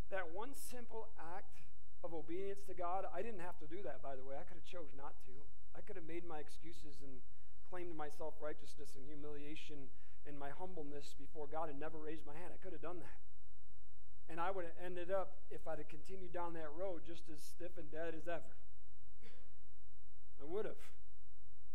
[0.08, 1.60] that one simple act
[2.00, 4.40] of obedience to God, I didn't have to do that, by the way.
[4.40, 5.36] I could have chose not to.
[5.76, 7.20] I could have made my excuses and
[7.68, 9.92] claimed my self-righteousness and humiliation
[10.24, 12.48] and my humbleness before God and never raised my hand.
[12.48, 13.20] I could have done that.
[14.32, 17.44] And I would have ended up, if I'd have continued down that road, just as
[17.44, 18.56] stiff and dead as ever.
[20.40, 20.80] I would have.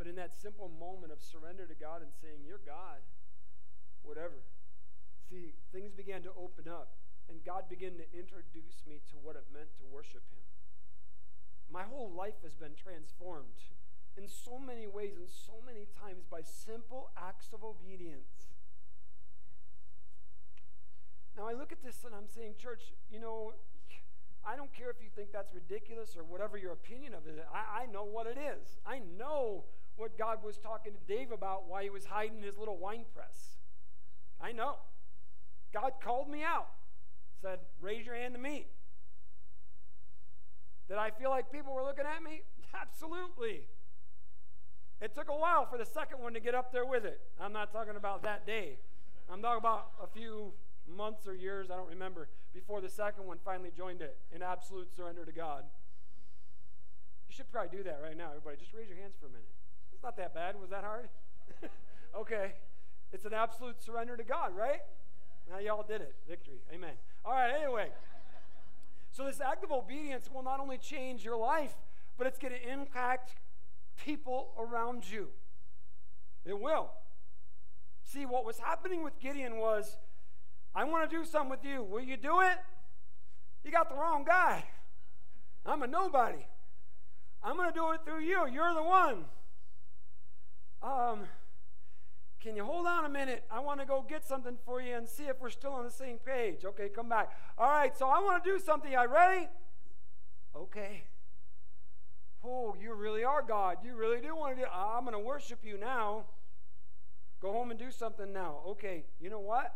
[0.01, 3.05] But in that simple moment of surrender to God and saying, You're God,
[4.01, 4.41] whatever,
[5.29, 6.95] see, things began to open up,
[7.29, 10.45] and God began to introduce me to what it meant to worship Him.
[11.71, 13.73] My whole life has been transformed
[14.17, 18.53] in so many ways and so many times by simple acts of obedience.
[21.35, 23.53] Now, I look at this and I'm saying, church, you know,
[24.47, 27.43] I don't care if you think that's ridiculous or whatever your opinion of it.
[27.51, 28.77] I, I know what it is.
[28.85, 29.65] I know
[29.97, 33.57] what God was talking to Dave about why he was hiding his little wine press.
[34.39, 34.75] I know.
[35.75, 36.69] God called me out,
[37.41, 38.65] said, Raise your hand to me.
[40.87, 42.43] Did I feel like people were looking at me?
[42.81, 43.67] Absolutely.
[45.01, 47.19] It took a while for the second one to get up there with it.
[47.41, 48.77] I'm not talking about that day.
[49.29, 50.53] I'm talking about a few
[50.87, 54.95] months or years, I don't remember, before the second one finally joined it in absolute
[54.95, 55.63] surrender to God.
[57.27, 58.55] You should probably do that right now, everybody.
[58.55, 59.49] Just raise your hands for a minute.
[59.91, 60.55] It's not that bad.
[60.61, 61.09] Was that hard?
[62.15, 62.53] okay.
[63.11, 64.79] It's an absolute surrender to God, right?
[65.49, 66.15] Now, y'all did it.
[66.27, 66.61] Victory.
[66.73, 66.93] Amen.
[67.23, 67.89] All right, anyway.
[69.11, 71.73] So, this act of obedience will not only change your life,
[72.17, 73.35] but it's going to impact
[74.03, 75.29] people around you.
[76.45, 76.89] It will.
[78.03, 79.97] See, what was happening with Gideon was,
[80.73, 81.81] I want to do something with you.
[81.83, 82.57] Will you do it?
[83.63, 84.63] You got the wrong guy.
[85.65, 86.45] I'm a nobody.
[87.43, 88.47] I'm going to do it through you.
[88.47, 89.25] You're the one.
[90.83, 91.21] Um,
[92.45, 93.43] can you hold on a minute?
[93.49, 95.89] I want to go get something for you and see if we're still on the
[95.89, 96.63] same page.
[96.63, 97.31] Okay, come back.
[97.57, 98.95] All right, so I want to do something.
[98.95, 99.47] Are you ready?
[100.55, 101.05] Okay.
[102.45, 103.77] Oh, you really are God.
[103.83, 106.25] You really do want to do I'm going to worship you now.
[107.41, 108.57] Go home and do something now.
[108.67, 109.73] Okay, you know what?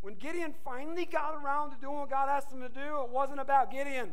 [0.00, 3.40] When Gideon finally got around to doing what God asked him to do, it wasn't
[3.40, 4.12] about Gideon.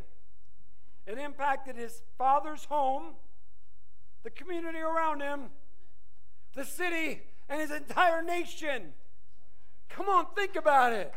[1.07, 3.13] It impacted his father's home,
[4.23, 5.51] the community around him,
[6.53, 8.93] the city, and his entire nation.
[9.89, 11.13] Come on, think about it.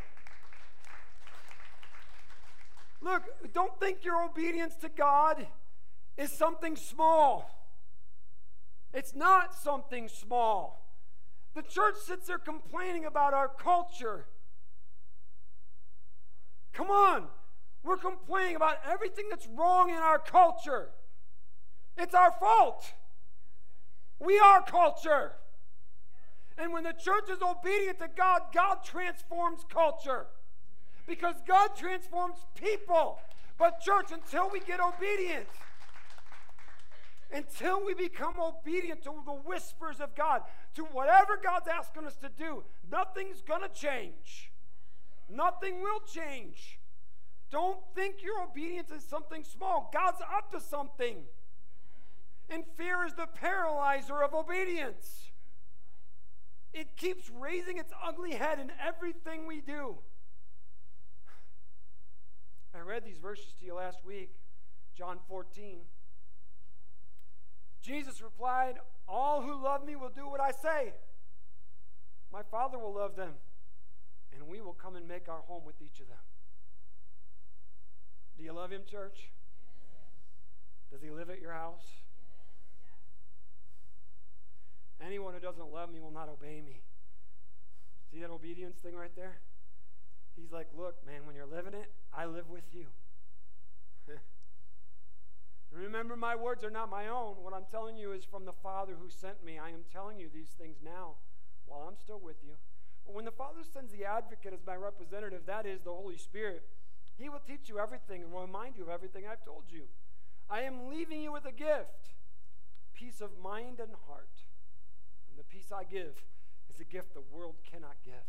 [3.00, 3.22] Look,
[3.52, 5.46] don't think your obedience to God
[6.16, 7.50] is something small.
[8.92, 10.82] It's not something small.
[11.54, 14.26] The church sits there complaining about our culture.
[16.72, 17.24] Come on.
[17.82, 20.90] We're complaining about everything that's wrong in our culture.
[21.96, 22.92] It's our fault.
[24.18, 25.32] We are culture.
[26.58, 30.26] And when the church is obedient to God, God transforms culture.
[31.06, 33.18] Because God transforms people.
[33.58, 35.46] But, church, until we get obedient,
[37.32, 40.42] until we become obedient to the whispers of God,
[40.74, 44.50] to whatever God's asking us to do, nothing's going to change.
[45.28, 46.78] Nothing will change.
[47.50, 49.90] Don't think your obedience is something small.
[49.92, 51.18] God's up to something.
[52.48, 55.30] And fear is the paralyzer of obedience.
[56.76, 59.96] It keeps raising its ugly head in everything we do.
[62.74, 64.34] I read these verses to you last week,
[64.94, 65.78] John 14.
[67.80, 68.74] Jesus replied,
[69.08, 70.92] All who love me will do what I say.
[72.30, 73.32] My Father will love them,
[74.34, 76.18] and we will come and make our home with each of them.
[78.36, 79.30] Do you love Him, church?
[80.92, 81.86] Does He live at your house?
[85.04, 86.80] Anyone who doesn't love me will not obey me.
[88.10, 89.38] See that obedience thing right there?
[90.36, 92.86] He's like, Look, man, when you're living it, I live with you.
[95.72, 97.36] Remember, my words are not my own.
[97.42, 99.58] What I'm telling you is from the Father who sent me.
[99.58, 101.16] I am telling you these things now
[101.66, 102.54] while I'm still with you.
[103.04, 106.62] But when the Father sends the advocate as my representative, that is the Holy Spirit,
[107.18, 109.84] he will teach you everything and will remind you of everything I've told you.
[110.48, 112.16] I am leaving you with a gift
[112.96, 114.30] peace of mind and heart.
[115.36, 116.16] And the peace I give
[116.72, 118.24] is a gift the world cannot give.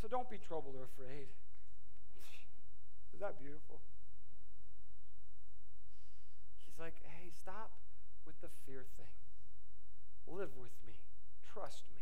[0.00, 1.28] So don't be troubled or afraid.
[3.12, 3.84] Is that beautiful?
[6.64, 7.76] He's like, hey, stop
[8.24, 9.12] with the fear thing.
[10.32, 10.96] Live with me.
[11.52, 12.00] Trust me.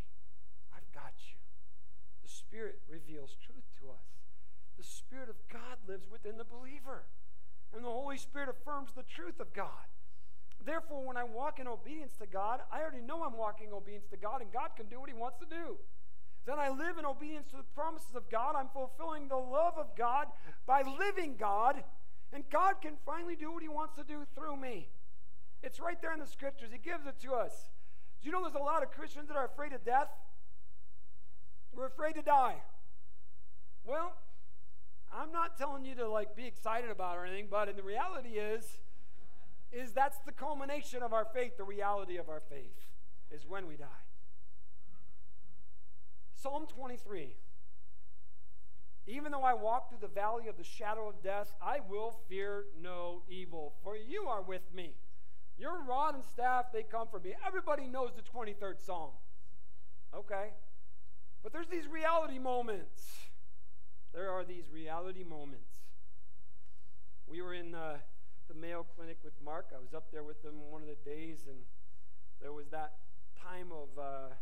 [0.71, 1.43] I've got you.
[2.23, 4.07] The Spirit reveals truth to us.
[4.79, 7.11] The Spirit of God lives within the believer.
[7.75, 9.91] And the Holy Spirit affirms the truth of God.
[10.65, 14.07] Therefore, when I walk in obedience to God, I already know I'm walking in obedience
[14.11, 15.77] to God, and God can do what He wants to do.
[16.47, 18.55] Then I live in obedience to the promises of God.
[18.57, 20.27] I'm fulfilling the love of God
[20.67, 21.85] by living God
[22.33, 24.89] and God can finally do what He wants to do through me.
[25.63, 26.71] It's right there in the scriptures.
[26.73, 27.53] He gives it to us.
[28.21, 30.09] Do you know there's a lot of Christians that are afraid of death?
[31.75, 32.57] We're afraid to die.
[33.85, 34.15] Well,
[35.13, 38.31] I'm not telling you to like be excited about or anything, but in the reality
[38.31, 38.79] is,
[39.73, 41.57] is that's the culmination of our faith.
[41.57, 42.87] The reality of our faith
[43.31, 43.87] is when we die.
[46.35, 47.37] Psalm 23.
[49.07, 52.67] Even though I walk through the valley of the shadow of death, I will fear
[52.81, 54.95] no evil, for you are with me.
[55.59, 57.35] Your rod and staff, they comfort me.
[57.47, 59.11] Everybody knows the 23rd Psalm.
[60.15, 60.51] Okay?
[61.43, 63.03] But there's these reality moments.
[64.15, 65.71] There are these reality moments.
[67.27, 67.97] We were in uh,
[68.53, 69.69] the Mayo Clinic with Mark.
[69.75, 71.57] I was up there with them one of the days, and
[72.41, 72.93] there was that
[73.41, 74.35] time of uh,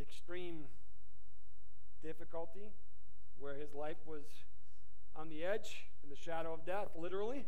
[0.00, 0.64] extreme
[2.02, 2.72] difficulty
[3.38, 4.22] where his life was
[5.14, 7.44] on the edge in the shadow of death, literally.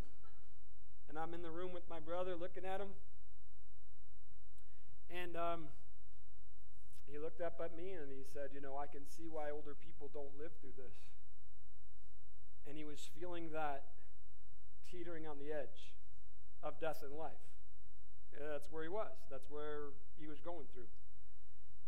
[1.09, 2.89] And I'm in the room with my brother looking at him.
[5.09, 5.65] And um,
[7.11, 9.77] he looked up at me and he said, You know, I can see why older
[9.83, 10.93] people don't live through this.
[12.69, 13.85] And he was feeling that
[14.95, 15.91] teetering on the edge
[16.63, 17.43] of death and life.
[18.39, 20.91] That's where he was, that's where he was going through.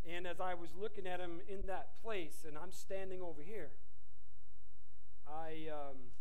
[0.06, 3.74] And as I was looking at him in that place, and I'm standing over here,
[5.26, 6.14] I, um,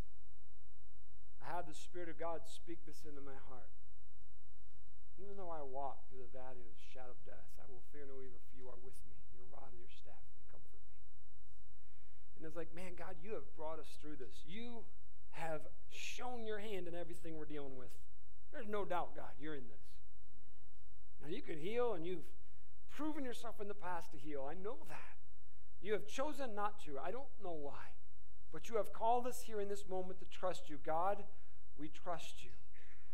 [1.41, 3.69] I had the Spirit of God speak this into my heart.
[5.21, 8.09] Even though I walk through the valley of the shadow of death, I will fear
[8.09, 9.13] no evil, for you are with me.
[9.37, 10.85] Your rod and your staff, they comfort me.
[12.37, 14.41] And it's like, man, God, you have brought us through this.
[14.49, 14.81] You
[15.35, 15.61] have
[15.91, 17.89] shown your hand in everything we're dealing with.
[18.51, 19.85] There's no doubt, God, you're in this.
[21.21, 22.25] Now, you could heal, and you've
[22.89, 24.47] proven yourself in the past to heal.
[24.49, 25.15] I know that.
[25.81, 26.97] You have chosen not to.
[27.03, 27.93] I don't know why.
[28.51, 30.77] But you have called us here in this moment to trust you.
[30.85, 31.23] God,
[31.77, 32.51] we trust you.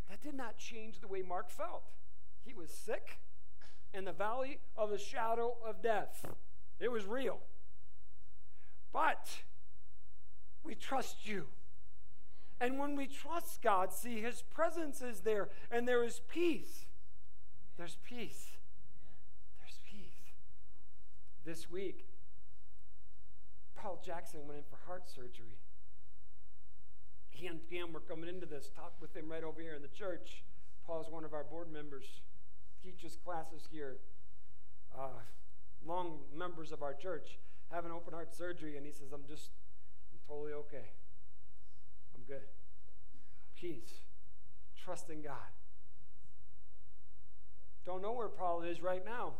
[0.09, 1.83] That did not change the way Mark felt.
[2.45, 3.19] He was sick
[3.93, 6.25] in the valley of the shadow of death.
[6.79, 7.39] It was real.
[8.93, 9.29] But
[10.63, 11.47] we trust you.
[12.61, 16.85] And when we trust God, see, His presence is there and there is peace.
[17.75, 18.51] There's peace.
[19.59, 20.35] There's peace.
[21.43, 22.05] This week,
[23.75, 25.57] Paul Jackson went in for heart surgery.
[27.31, 29.87] He and Pam were coming into this, talked with him right over here in the
[29.87, 30.43] church.
[30.85, 32.05] Paul's one of our board members,
[32.83, 33.97] teaches classes here.
[34.95, 35.21] Uh,
[35.83, 37.39] long members of our church
[37.71, 39.49] have an open heart surgery, and he says, I'm just,
[40.13, 40.91] I'm totally okay.
[42.31, 42.47] Good.
[43.59, 44.05] Peace.
[44.81, 45.51] Trusting God.
[47.85, 49.33] Don't know where Paul is right now.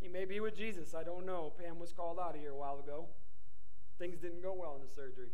[0.00, 0.92] He may be with Jesus.
[0.92, 1.52] I don't know.
[1.56, 3.06] Pam was called out of here a while ago.
[4.00, 5.28] Things didn't go well in the surgery.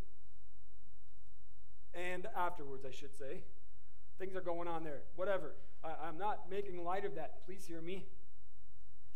[1.94, 3.44] And afterwards, I should say.
[4.18, 5.00] Things are going on there.
[5.16, 5.54] Whatever.
[5.82, 7.46] I, am not making light of that.
[7.46, 8.04] Please hear me.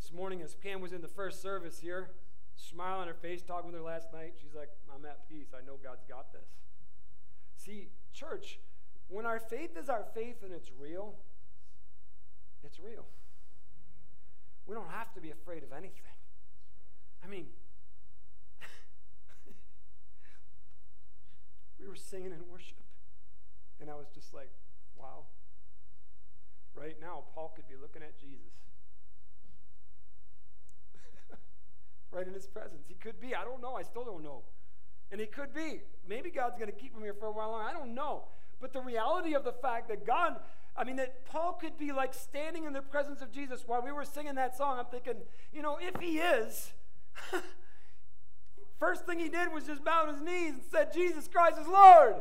[0.01, 2.09] This morning, as Pam was in the first service here,
[2.55, 5.49] smile on her face, talking with her last night, she's like, I'm at peace.
[5.53, 6.49] I know God's got this.
[7.57, 8.59] See, church,
[9.09, 11.15] when our faith is our faith and it's real,
[12.63, 13.05] it's real.
[14.65, 16.01] We don't have to be afraid of anything.
[17.23, 17.47] I mean,
[21.79, 22.77] we were singing in worship,
[23.81, 24.51] and I was just like,
[24.99, 25.25] wow.
[26.75, 28.53] Right now, Paul could be looking at Jesus.
[32.11, 32.85] right in his presence.
[32.87, 33.33] He could be.
[33.33, 33.75] I don't know.
[33.75, 34.43] I still don't know.
[35.11, 35.81] And it could be.
[36.07, 37.69] Maybe God's going to keep him here for a while longer.
[37.69, 38.25] I don't know.
[38.59, 40.39] But the reality of the fact that God,
[40.75, 43.91] I mean, that Paul could be like standing in the presence of Jesus while we
[43.91, 45.21] were singing that song, I'm thinking,
[45.53, 46.71] you know, if he is,
[48.79, 52.15] first thing he did was just bow his knees and said, Jesus Christ is Lord.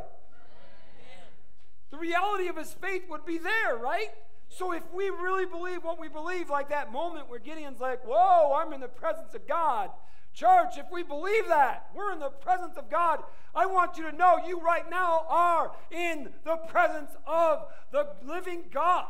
[1.91, 4.11] The reality of his faith would be there, right?
[4.49, 8.55] So if we really believe what we believe, like that moment where Gideon's like, Whoa,
[8.55, 9.91] I'm in the presence of God.
[10.37, 13.23] Church, if we believe that, we're in the presence of God.
[13.55, 18.65] I want you to know you right now are in the presence of the living
[18.71, 19.07] God.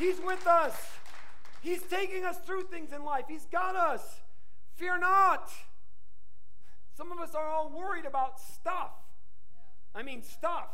[0.00, 0.74] He's with us.
[1.62, 3.26] He's taking us through things in life.
[3.28, 4.02] He's got us.
[4.74, 5.48] Fear not.
[6.96, 8.90] Some of us are all worried about stuff.
[9.94, 10.70] I mean, stuff.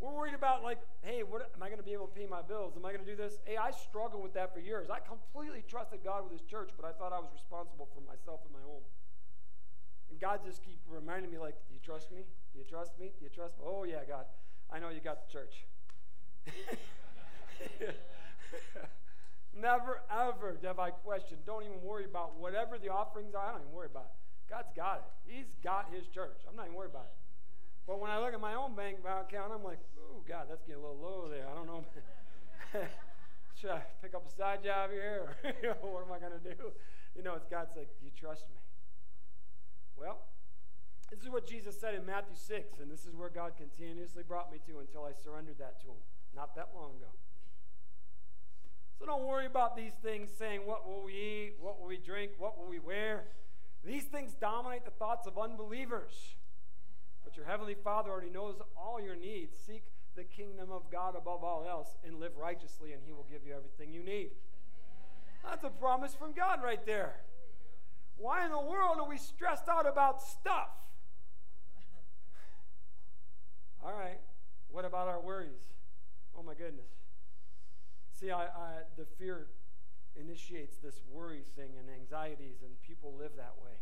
[0.00, 2.40] We're worried about, like, hey, what, am I going to be able to pay my
[2.40, 2.72] bills?
[2.74, 3.36] Am I going to do this?
[3.44, 4.88] Hey, I struggled with that for years.
[4.88, 8.40] I completely trusted God with His church, but I thought I was responsible for myself
[8.48, 8.80] and my home.
[10.08, 12.24] And God just keeps reminding me, like, do you trust me?
[12.52, 13.12] Do you trust me?
[13.18, 13.64] Do you trust me?
[13.68, 14.24] Oh, yeah, God.
[14.72, 15.68] I know you got the church.
[19.54, 21.44] Never, ever have I questioned.
[21.44, 23.44] Don't even worry about whatever the offerings are.
[23.44, 24.16] I don't even worry about it.
[24.48, 25.30] God's got it.
[25.30, 26.40] He's got His church.
[26.48, 27.19] I'm not even worried about it.
[27.86, 30.82] But when I look at my own bank account, I'm like, oh, God, that's getting
[30.82, 31.46] a little low there.
[31.50, 31.84] I don't know.
[33.60, 35.36] Should I pick up a side job here?
[35.62, 36.72] Know, what am I going to do?
[37.14, 38.56] You know, it's God's like, you trust me?
[39.98, 40.18] Well,
[41.10, 44.50] this is what Jesus said in Matthew 6, and this is where God continuously brought
[44.52, 46.00] me to until I surrendered that to Him,
[46.34, 47.12] not that long ago.
[48.98, 51.54] So don't worry about these things saying, what will we eat?
[51.60, 52.32] What will we drink?
[52.38, 53.24] What will we wear?
[53.84, 56.12] These things dominate the thoughts of unbelievers.
[57.30, 59.54] But your Heavenly Father already knows all your needs.
[59.64, 59.84] Seek
[60.16, 63.54] the kingdom of God above all else and live righteously, and He will give you
[63.54, 64.30] everything you need.
[65.44, 67.20] That's a promise from God right there.
[68.16, 70.70] Why in the world are we stressed out about stuff?
[73.84, 74.18] All right,
[74.68, 75.62] what about our worries?
[76.36, 76.90] Oh my goodness.
[78.18, 79.46] See, I, I, the fear
[80.16, 83.78] initiates this worry thing and anxieties, and people live that way.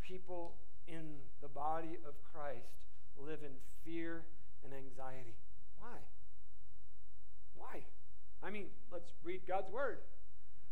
[0.00, 0.54] People
[0.86, 2.86] in the body of Christ
[3.18, 3.52] live in
[3.84, 4.24] fear
[4.64, 5.34] and anxiety.
[5.78, 5.98] Why?
[7.56, 7.82] Why?
[8.42, 9.98] I mean, let's read God's word.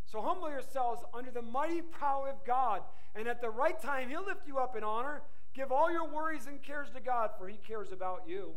[0.04, 2.82] So humble yourselves under the mighty power of God,
[3.14, 5.22] and at the right time, He'll lift you up in honor.
[5.54, 8.52] Give all your worries and cares to God, for He cares about you.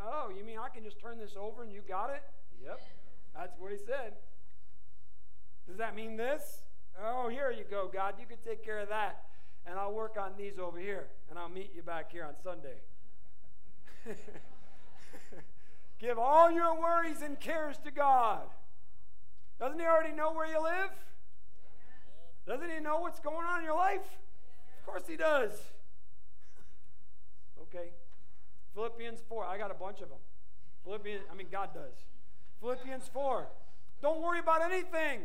[0.00, 2.22] Oh, you mean I can just turn this over and you got it?
[2.62, 2.80] Yep.
[3.34, 4.14] That's what He said.
[5.66, 6.62] Does that mean this?
[7.04, 8.14] Oh, here you go, God.
[8.20, 9.27] You can take care of that
[9.68, 12.78] and I'll work on these over here, and I'll meet you back here on Sunday.
[15.98, 18.42] Give all your worries and cares to God.
[19.60, 20.90] Doesn't He already know where you live?
[22.46, 24.06] Doesn't He know what's going on in your life?
[24.80, 25.52] Of course He does.
[27.62, 27.90] okay.
[28.74, 29.44] Philippians 4.
[29.44, 30.18] I got a bunch of them.
[30.84, 31.92] Philippians, I mean, God does.
[32.60, 33.48] Philippians 4.
[34.00, 35.22] Don't worry about anything.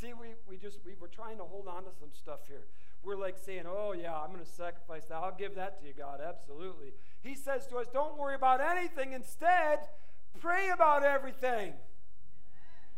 [0.00, 2.64] See, we, we just, we, we're trying to hold on to some stuff here.
[3.02, 5.16] We're like saying, oh, yeah, I'm going to sacrifice that.
[5.16, 6.92] I'll give that to you, God, absolutely.
[7.20, 9.12] He says to us, don't worry about anything.
[9.12, 9.80] Instead,
[10.40, 11.74] pray about everything.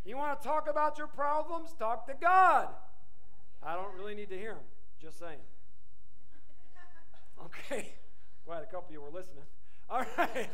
[0.05, 1.75] You want to talk about your problems?
[1.77, 2.69] Talk to God.
[3.65, 4.65] I don't really need to hear them.
[5.01, 5.39] Just saying.
[7.45, 7.95] Okay.
[8.47, 9.43] Glad a couple of you were listening.
[9.91, 10.49] All right.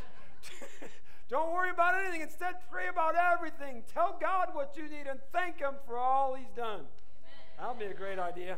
[1.29, 2.23] Don't worry about anything.
[2.23, 3.83] Instead, pray about everything.
[3.93, 6.89] Tell God what you need and thank Him for all He's done.
[6.89, 7.53] Amen.
[7.59, 8.57] That'll be a great idea.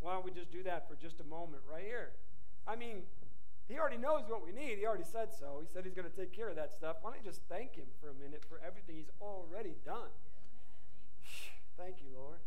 [0.00, 2.12] Why don't we just do that for just a moment right here?
[2.66, 3.02] I mean,
[3.68, 4.78] He already knows what we need.
[4.78, 5.60] He already said so.
[5.60, 6.96] He said He's going to take care of that stuff.
[7.02, 10.08] Why don't you just thank Him for a minute for everything He's already done?
[11.76, 12.40] Thank you, Lord.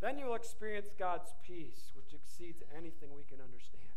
[0.00, 3.95] Then you'll experience God's peace, which exceeds anything we can understand.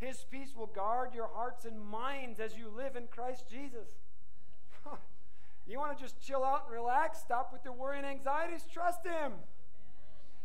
[0.00, 3.88] His peace will guard your hearts and minds as you live in Christ Jesus.
[5.68, 9.04] you want to just chill out and relax, stop with your worry and anxieties, trust
[9.04, 9.32] Him.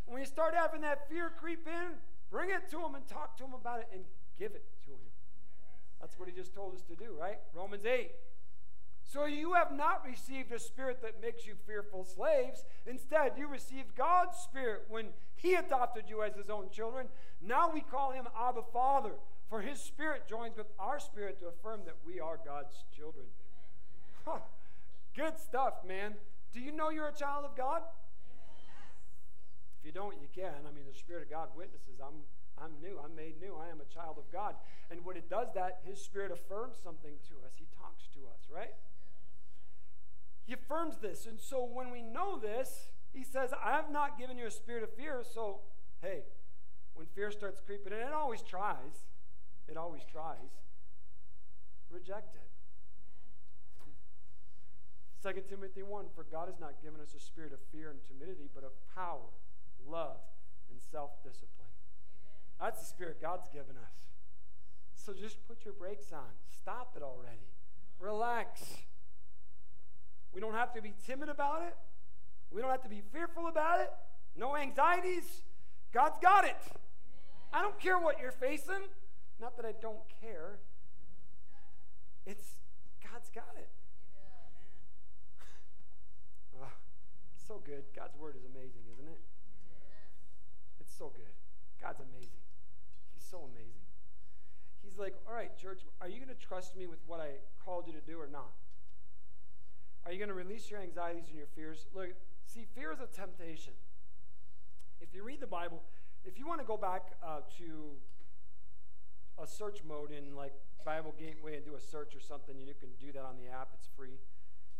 [0.08, 1.95] When you start having that fear creep in,
[2.30, 4.03] bring it to Him and talk to Him about it and
[4.38, 4.99] give it to Him.
[6.01, 7.39] That's what He just told us to do, right?
[7.53, 8.12] Romans 8.
[9.03, 12.66] So you have not received a spirit that makes you fearful slaves.
[12.86, 17.08] Instead, you received God's spirit when He adopted you as His own children.
[17.41, 19.14] Now we call Him Abba Father.
[19.50, 23.26] For his spirit joins with our spirit to affirm that we are God's children.
[24.26, 24.39] Huh.
[25.16, 26.16] Good stuff, man.
[26.54, 27.82] Do you know you're a child of God?
[29.80, 30.66] If you don't, you can.
[30.68, 32.02] I mean, the Spirit of God witnesses.
[32.02, 32.26] I'm,
[32.58, 33.00] I'm new.
[33.04, 33.56] I'm made new.
[33.56, 34.56] I am a child of God.
[34.89, 37.54] And when it does that, His Spirit affirms something to us.
[37.56, 38.74] He talks to us, right?
[40.46, 41.26] He affirms this.
[41.26, 44.84] And so when we know this, He says, I have not given you a spirit
[44.84, 45.24] of fear.
[45.24, 45.60] So,
[46.02, 46.24] hey,
[46.96, 49.06] when fear starts creeping in, it always tries.
[49.68, 50.53] It always tries.
[51.89, 52.41] Reject it.
[55.24, 58.47] 2 Timothy 1 For God has not given us a spirit of fear and timidity,
[58.53, 59.34] but of power,
[59.88, 60.18] love,
[60.70, 61.74] and self discipline.
[62.59, 63.95] That's the spirit God's given us.
[64.93, 66.30] So just put your brakes on.
[66.61, 67.38] Stop it already.
[67.38, 68.05] Mm-hmm.
[68.05, 68.63] Relax.
[70.34, 71.76] We don't have to be timid about it.
[72.51, 73.91] We don't have to be fearful about it.
[74.36, 75.24] No anxieties.
[75.93, 76.57] God's got it.
[77.53, 78.84] I don't care what you're facing.
[79.40, 80.60] Not that I don't care.
[82.26, 82.56] It's
[83.04, 83.70] God's got it.
[86.62, 86.72] oh,
[87.48, 87.84] so good.
[87.96, 89.20] God's word is amazing, isn't it?
[90.80, 91.34] It's so good.
[91.82, 92.42] God's amazing.
[93.14, 93.86] He's so amazing.
[94.84, 97.88] He's like, all right, church, are you going to trust me with what I called
[97.88, 98.54] you to do or not?
[100.06, 101.88] Are you going to release your anxieties and your fears?
[101.94, 102.10] Look,
[102.46, 103.74] see, fear is a temptation.
[105.02, 105.82] If you read the Bible,
[106.24, 107.98] if you want to go back uh, to
[109.42, 110.54] a search mode in like
[110.86, 113.70] Bible Gateway and do a search or something, you can do that on the app.
[113.74, 114.22] It's free.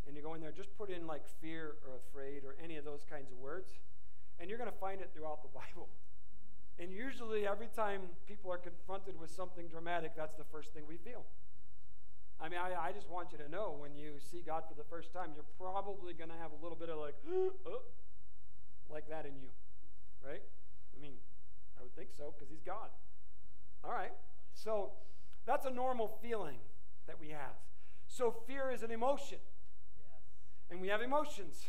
[0.06, 2.84] And you go in there, just put in like fear or afraid or any of
[2.84, 3.72] those kinds of words,
[4.38, 5.88] and you're going to find it throughout the Bible.
[6.78, 10.98] And usually, every time people are confronted with something dramatic, that's the first thing we
[10.98, 11.24] feel.
[12.38, 14.84] I mean, I, I just want you to know when you see God for the
[14.84, 17.52] first time, you're probably going to have a little bit of like, oh,
[18.92, 19.48] like that in you,
[20.20, 20.44] right?
[20.94, 21.16] I mean,
[21.80, 22.92] I would think so because He's God.
[23.82, 24.12] All right.
[24.56, 24.90] So
[25.44, 26.56] that's a normal feeling
[27.06, 27.54] that we have.
[28.08, 29.38] So fear is an emotion.
[29.98, 30.22] Yes.
[30.70, 31.66] And we have emotions.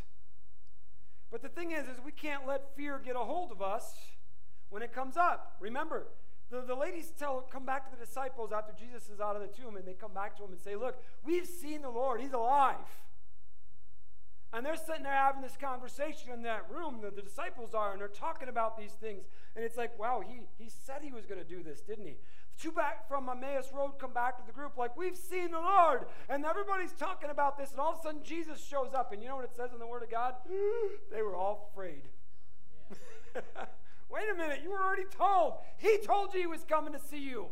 [1.31, 3.95] But the thing is, is we can't let fear get a hold of us
[4.69, 5.57] when it comes up.
[5.59, 6.07] Remember,
[6.49, 9.49] the, the ladies tell come back to the disciples after Jesus is out of the
[9.49, 12.33] tomb, and they come back to him and say, Look, we've seen the Lord, he's
[12.33, 12.75] alive.
[14.53, 17.99] And they're sitting there having this conversation in that room, that the disciples are, and
[17.99, 19.25] they're talking about these things.
[19.55, 22.15] And it's like, wow, he, he said he was going to do this, didn't he?
[22.59, 26.05] Two back from Emmaus Road come back to the group like, We've seen the Lord.
[26.29, 27.71] And everybody's talking about this.
[27.71, 29.11] And all of a sudden, Jesus shows up.
[29.11, 30.35] And you know what it says in the Word of God?
[31.11, 32.01] they were all afraid.
[34.09, 34.61] Wait a minute.
[34.63, 35.55] You were already told.
[35.77, 37.47] He told you he was coming to see you.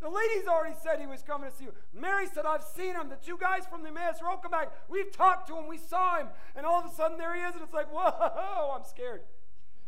[0.00, 1.72] The ladies already said he was coming to see you.
[1.94, 3.08] Mary said, I've seen him.
[3.08, 4.72] The two guys from the Emmaus Road come back.
[4.88, 5.66] We've talked to him.
[5.66, 6.28] We saw him.
[6.54, 7.54] And all of a sudden, there he is.
[7.54, 9.22] And it's like, whoa, I'm scared.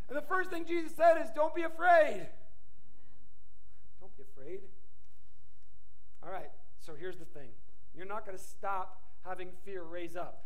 [0.08, 2.28] And the first thing Jesus said is, Don't be afraid
[4.38, 4.60] afraid?
[6.22, 7.48] All right, so here's the thing
[7.94, 10.44] you're not going to stop having fear raise up.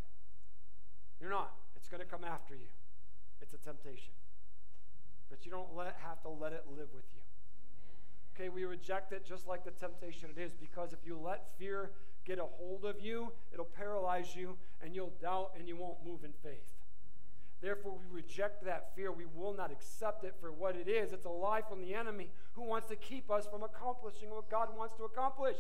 [1.21, 1.53] You're not.
[1.77, 2.71] It's going to come after you.
[3.41, 4.13] It's a temptation.
[5.29, 7.21] But you don't let, have to let it live with you.
[8.35, 11.91] Okay, we reject it just like the temptation it is because if you let fear
[12.25, 16.25] get a hold of you, it'll paralyze you and you'll doubt and you won't move
[16.25, 16.72] in faith.
[17.63, 19.13] Therefore, we reject that fear.
[19.13, 21.13] We will not accept it for what it is.
[21.13, 24.77] It's a lie from the enemy who wants to keep us from accomplishing what God
[24.77, 25.57] wants to accomplish.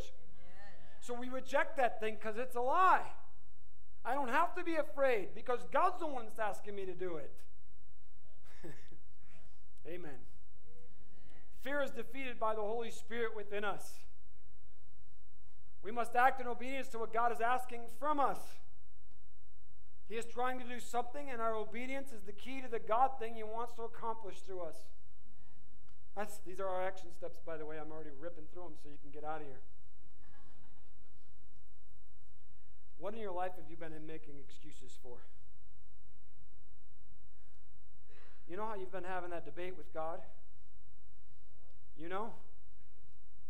[1.01, 3.07] So we reject that thing because it's a lie.
[4.05, 7.17] I don't have to be afraid because God's the one that's asking me to do
[7.17, 7.33] it.
[9.87, 9.97] Amen.
[9.97, 10.11] Amen.
[11.63, 14.01] Fear is defeated by the Holy Spirit within us.
[15.85, 18.39] We must act in obedience to what God is asking from us.
[20.09, 23.19] He is trying to do something, and our obedience is the key to the God
[23.19, 24.77] thing He wants to accomplish through us.
[26.17, 27.77] That's, these are our action steps, by the way.
[27.81, 29.61] I'm already ripping through them so you can get out of here.
[32.99, 35.19] What in your life have you been making excuses for?
[38.49, 40.21] You know how you've been having that debate with God?
[41.99, 42.33] You know?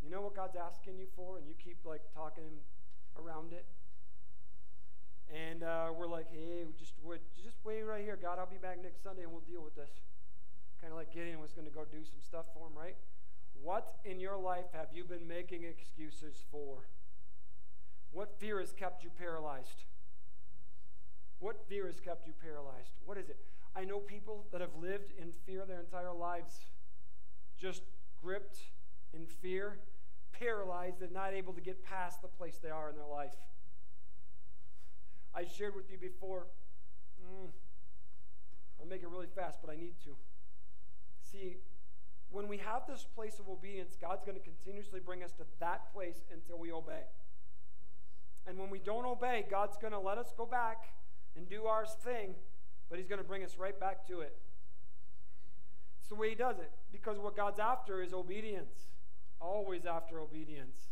[0.03, 2.63] You know what God's asking you for, and you keep like talking
[3.19, 3.67] around it?
[5.33, 6.93] And uh, we're like, hey, just,
[7.43, 8.19] just wait right here.
[8.21, 9.91] God, I'll be back next Sunday and we'll deal with this.
[10.81, 12.97] Kind of like Gideon was going to go do some stuff for him, right?
[13.63, 16.85] What in your life have you been making excuses for?
[18.13, 19.85] What fear has kept you paralyzed?
[21.41, 22.93] What fear has kept you paralyzed?
[23.07, 23.39] What is it?
[23.75, 26.67] I know people that have lived in fear their entire lives,
[27.59, 27.83] just
[28.23, 28.59] gripped
[29.15, 29.79] in fear,
[30.33, 33.33] paralyzed, and not able to get past the place they are in their life.
[35.35, 36.47] I shared with you before.
[37.23, 37.49] Mm,
[38.81, 40.17] I'll make it really fast, but I need to.
[41.31, 41.57] See,
[42.31, 45.93] when we have this place of obedience, God's going to continuously bring us to that
[45.93, 47.05] place until we obey.
[48.47, 50.89] And when we don't obey, God's going to let us go back
[51.37, 52.35] and do our thing,
[52.91, 54.37] but He's going to bring us right back to it.
[56.01, 58.89] It's the way He does it, because what God's after is obedience.
[59.41, 60.89] Always after obedience.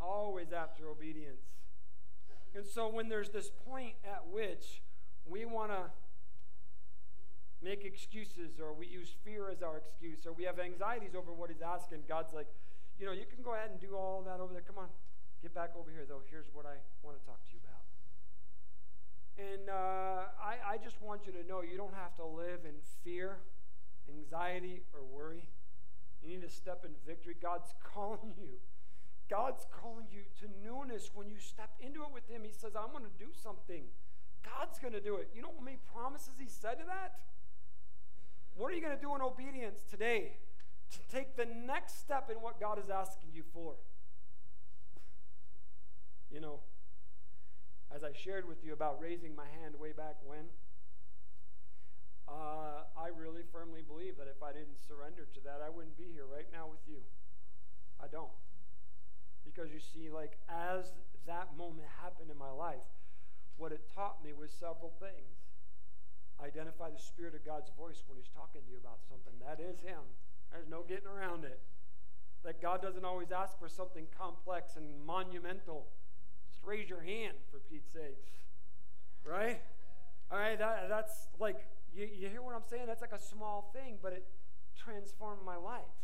[0.00, 1.42] Always after obedience.
[2.54, 4.82] And so when there's this point at which
[5.26, 5.90] we want to
[7.62, 11.50] make excuses or we use fear as our excuse or we have anxieties over what
[11.50, 12.46] he's asking, God's like,
[12.98, 14.62] you know, you can go ahead and do all that over there.
[14.62, 14.88] Come on,
[15.42, 16.22] get back over here, though.
[16.30, 17.78] Here's what I want to talk to you about.
[19.38, 22.74] And uh, I, I just want you to know you don't have to live in
[23.04, 23.38] fear,
[24.08, 25.46] anxiety, or worry.
[26.22, 27.36] You need to step in victory.
[27.40, 28.58] God's calling you
[29.28, 32.42] God's calling you to newness when you step into it with Him.
[32.44, 33.84] He says, I'm going to do something.
[34.42, 35.30] God's going to do it.
[35.34, 37.20] You know how many promises He said to that?
[38.56, 40.38] What are you going to do in obedience today
[40.90, 43.74] to take the next step in what God is asking you for?
[46.30, 46.60] You know,
[47.94, 50.50] as I shared with you about raising my hand way back when,
[52.28, 56.12] uh, I really firmly believe that if I didn't surrender to that, I wouldn't be
[56.12, 57.00] here right now with you.
[58.02, 58.28] I don't.
[59.58, 60.94] Because you see, like, as
[61.26, 62.86] that moment happened in my life,
[63.56, 65.34] what it taught me was several things.
[66.38, 69.34] Identify the Spirit of God's voice when He's talking to you about something.
[69.42, 69.98] That is Him.
[70.52, 71.58] There's no getting around it.
[72.44, 75.88] That God doesn't always ask for something complex and monumental.
[76.48, 78.30] Just raise your hand, for Pete's sake.
[79.24, 79.60] Right?
[80.30, 82.84] All right, that, that's like, you, you hear what I'm saying?
[82.86, 84.24] That's like a small thing, but it
[84.78, 85.98] transformed my life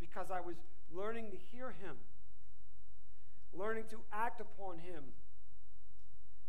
[0.00, 0.56] because I was
[0.90, 1.94] learning to hear Him
[3.52, 5.04] learning to act upon Him,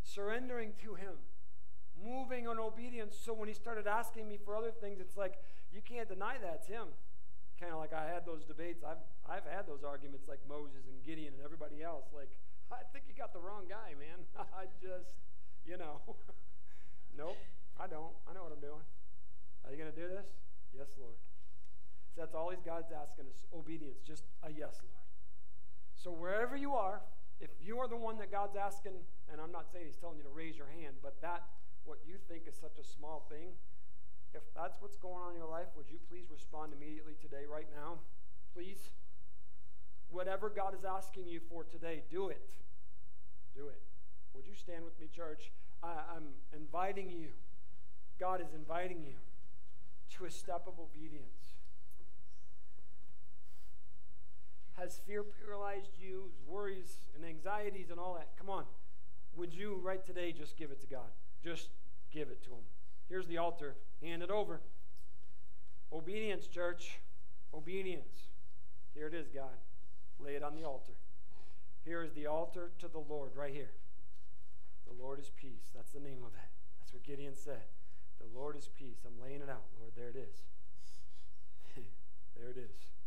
[0.02, 1.16] surrendering to Him,
[2.04, 3.16] moving on obedience.
[3.20, 5.34] So when He started asking me for other things, it's like,
[5.72, 6.88] you can't deny that's Him.
[7.58, 8.82] Kind of like I had those debates.
[8.82, 12.08] I've, I've had those arguments like Moses and Gideon and everybody else.
[12.14, 12.32] Like,
[12.72, 14.24] I think you got the wrong guy, man.
[14.56, 15.12] I just,
[15.66, 16.00] you know.
[17.18, 17.36] nope,
[17.78, 18.16] I don't.
[18.24, 18.84] I know what I'm doing.
[19.64, 20.26] Are you going to do this?
[20.72, 21.20] Yes, Lord.
[22.14, 24.99] So that's all He's God's asking us obedience, just a yes, Lord.
[26.02, 27.02] So wherever you are,
[27.40, 28.96] if you are the one that God's asking,
[29.30, 31.44] and I'm not saying He's telling you to raise your hand, but that,
[31.84, 33.52] what you think is such a small thing,
[34.32, 37.68] if that's what's going on in your life, would you please respond immediately today, right
[37.76, 37.98] now?
[38.54, 38.80] Please?
[40.08, 42.48] Whatever God is asking you for today, do it.
[43.54, 43.82] Do it.
[44.34, 45.52] Would you stand with me, church?
[45.82, 47.28] I, I'm inviting you.
[48.18, 49.20] God is inviting you
[50.16, 51.59] to a step of obedience.
[54.80, 56.30] Has fear paralyzed you?
[56.48, 58.28] Worries and anxieties and all that?
[58.38, 58.64] Come on.
[59.36, 61.10] Would you right today just give it to God?
[61.44, 61.68] Just
[62.10, 62.64] give it to Him.
[63.06, 63.76] Here's the altar.
[64.02, 64.62] Hand it over.
[65.92, 66.98] Obedience, church.
[67.52, 68.28] Obedience.
[68.94, 69.60] Here it is, God.
[70.18, 70.92] Lay it on the altar.
[71.84, 73.72] Here is the altar to the Lord right here.
[74.86, 75.68] The Lord is peace.
[75.74, 76.48] That's the name of it.
[76.80, 77.68] That's what Gideon said.
[78.18, 79.04] The Lord is peace.
[79.06, 79.92] I'm laying it out, Lord.
[79.94, 80.40] There it is.
[82.36, 82.99] there it is.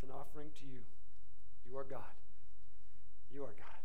[0.00, 0.80] It's an offering to you.
[1.68, 2.16] You are God.
[3.30, 3.80] You are God.